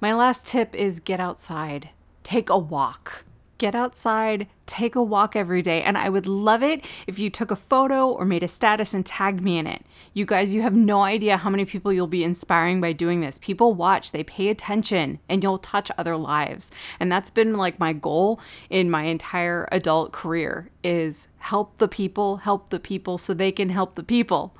My 0.00 0.12
last 0.12 0.46
tip 0.46 0.74
is 0.74 0.98
get 0.98 1.20
outside, 1.20 1.90
take 2.24 2.50
a 2.50 2.58
walk 2.58 3.24
get 3.62 3.74
outside, 3.76 4.48
take 4.66 4.96
a 4.96 5.02
walk 5.02 5.36
every 5.36 5.62
day. 5.62 5.82
And 5.82 5.96
I 5.96 6.08
would 6.08 6.26
love 6.26 6.64
it 6.64 6.84
if 7.06 7.20
you 7.20 7.30
took 7.30 7.52
a 7.52 7.56
photo 7.56 8.08
or 8.08 8.24
made 8.24 8.42
a 8.42 8.48
status 8.48 8.92
and 8.92 9.06
tagged 9.06 9.40
me 9.40 9.56
in 9.56 9.68
it. 9.68 9.86
You 10.14 10.26
guys, 10.26 10.52
you 10.52 10.62
have 10.62 10.74
no 10.74 11.02
idea 11.02 11.36
how 11.36 11.48
many 11.48 11.64
people 11.64 11.92
you'll 11.92 12.08
be 12.08 12.24
inspiring 12.24 12.80
by 12.80 12.92
doing 12.92 13.20
this. 13.20 13.38
People 13.40 13.72
watch, 13.72 14.10
they 14.10 14.24
pay 14.24 14.48
attention, 14.48 15.20
and 15.28 15.44
you'll 15.44 15.58
touch 15.58 15.92
other 15.96 16.16
lives. 16.16 16.72
And 16.98 17.10
that's 17.10 17.30
been 17.30 17.54
like 17.54 17.78
my 17.78 17.92
goal 17.92 18.40
in 18.68 18.90
my 18.90 19.04
entire 19.04 19.68
adult 19.70 20.10
career 20.10 20.68
is 20.82 21.28
help 21.38 21.78
the 21.78 21.86
people, 21.86 22.38
help 22.38 22.70
the 22.70 22.80
people 22.80 23.16
so 23.16 23.32
they 23.32 23.52
can 23.52 23.68
help 23.68 23.94
the 23.94 24.02
people. 24.02 24.56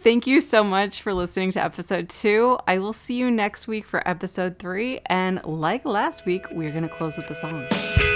Thank 0.00 0.26
you 0.26 0.40
so 0.40 0.64
much 0.64 1.00
for 1.00 1.14
listening 1.14 1.52
to 1.52 1.62
episode 1.62 2.08
two. 2.08 2.58
I 2.66 2.78
will 2.78 2.92
see 2.92 3.14
you 3.14 3.30
next 3.30 3.68
week 3.68 3.86
for 3.86 4.06
episode 4.08 4.58
three. 4.58 4.98
And 5.06 5.40
like 5.44 5.84
last 5.84 6.26
week, 6.26 6.44
we're 6.50 6.70
going 6.70 6.82
to 6.82 6.88
close 6.88 7.16
with 7.16 7.28
the 7.28 7.36
song. 7.36 8.11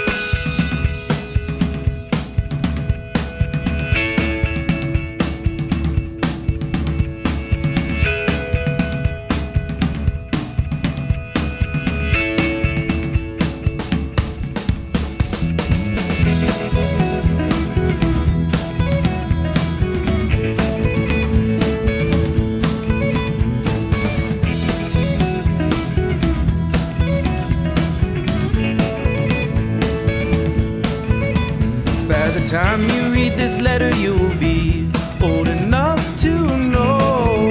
Time 32.49 32.81
you 32.89 33.11
read 33.11 33.33
this 33.33 33.59
letter, 33.59 33.93
you'll 33.97 34.33
be 34.35 34.89
old 35.21 35.49
enough 35.49 35.99
to 36.17 36.31
know. 36.57 37.49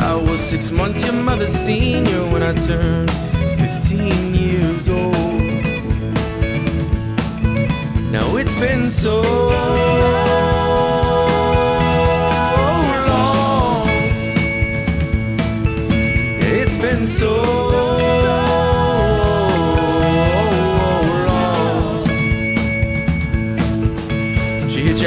I 0.00 0.14
was 0.14 0.40
six 0.40 0.70
months 0.70 1.04
your 1.04 1.12
mother's 1.12 1.52
senior 1.52 2.24
when 2.32 2.42
I 2.42 2.54
turned 2.54 3.10
15 3.60 4.34
years 4.34 4.88
old. 4.88 5.14
Now 8.10 8.36
it's 8.36 8.54
been 8.54 8.90
so 8.90 9.20
long. 9.20 10.29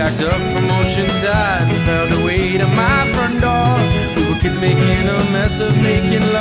Jacked 0.04 0.22
up 0.24 0.42
from 0.54 0.66
Oceanside 0.68 1.86
Found 1.86 2.14
a 2.14 2.26
way 2.26 2.58
to 2.58 2.68
my 2.68 3.12
front 3.14 3.40
door. 3.42 3.78
We 4.16 4.30
were 4.30 4.40
kids 4.40 4.60
making 4.60 5.08
a 5.08 5.20
mess 5.32 5.60
of 5.60 5.76
making 5.82 6.33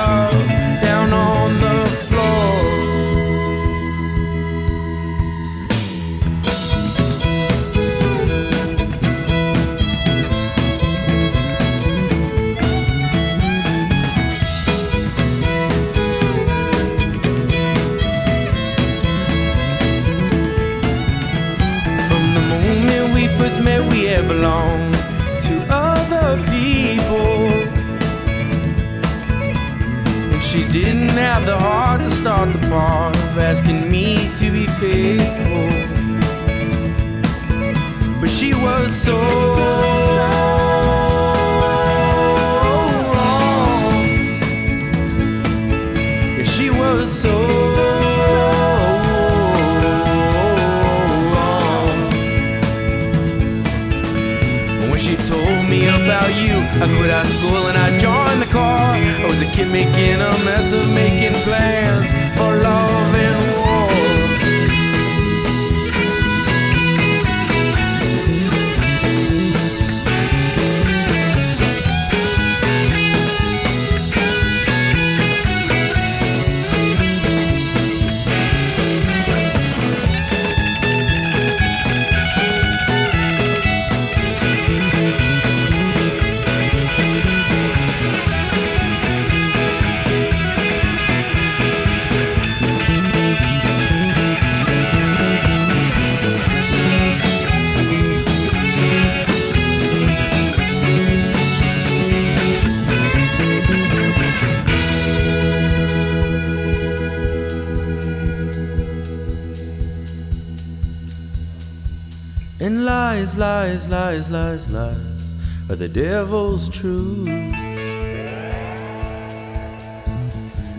lies, 113.37 113.89
lies, 113.89 114.31
lies, 114.31 114.31
lies, 114.31 114.73
lies 114.73 115.35
are 115.71 115.77
the 115.77 115.89
devil's 115.89 116.69
truth. 116.69 117.29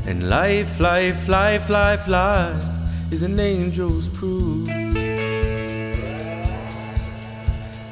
And 0.06 0.30
life, 0.30 0.80
life, 0.80 1.28
life, 1.28 1.70
life, 1.70 2.08
life 2.08 2.64
is 3.12 3.24
an 3.24 3.40
angel's 3.40 4.08
proof. 4.10 4.68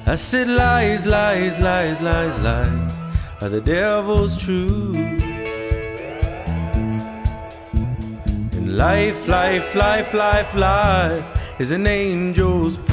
I 0.06 0.16
said 0.16 0.48
lies, 0.48 1.08
lies, 1.08 1.60
lies, 1.60 2.02
lies, 2.02 2.42
lies 2.42 2.94
are 3.42 3.50
the 3.50 3.62
devil's 3.62 4.38
truth. 4.38 4.98
And 8.56 8.78
life, 8.78 9.28
life, 9.28 9.74
life, 9.74 10.14
life, 10.14 10.54
life 10.56 11.60
is 11.62 11.72
an 11.72 11.88
angel's 11.88 12.78
proof. 12.78 12.91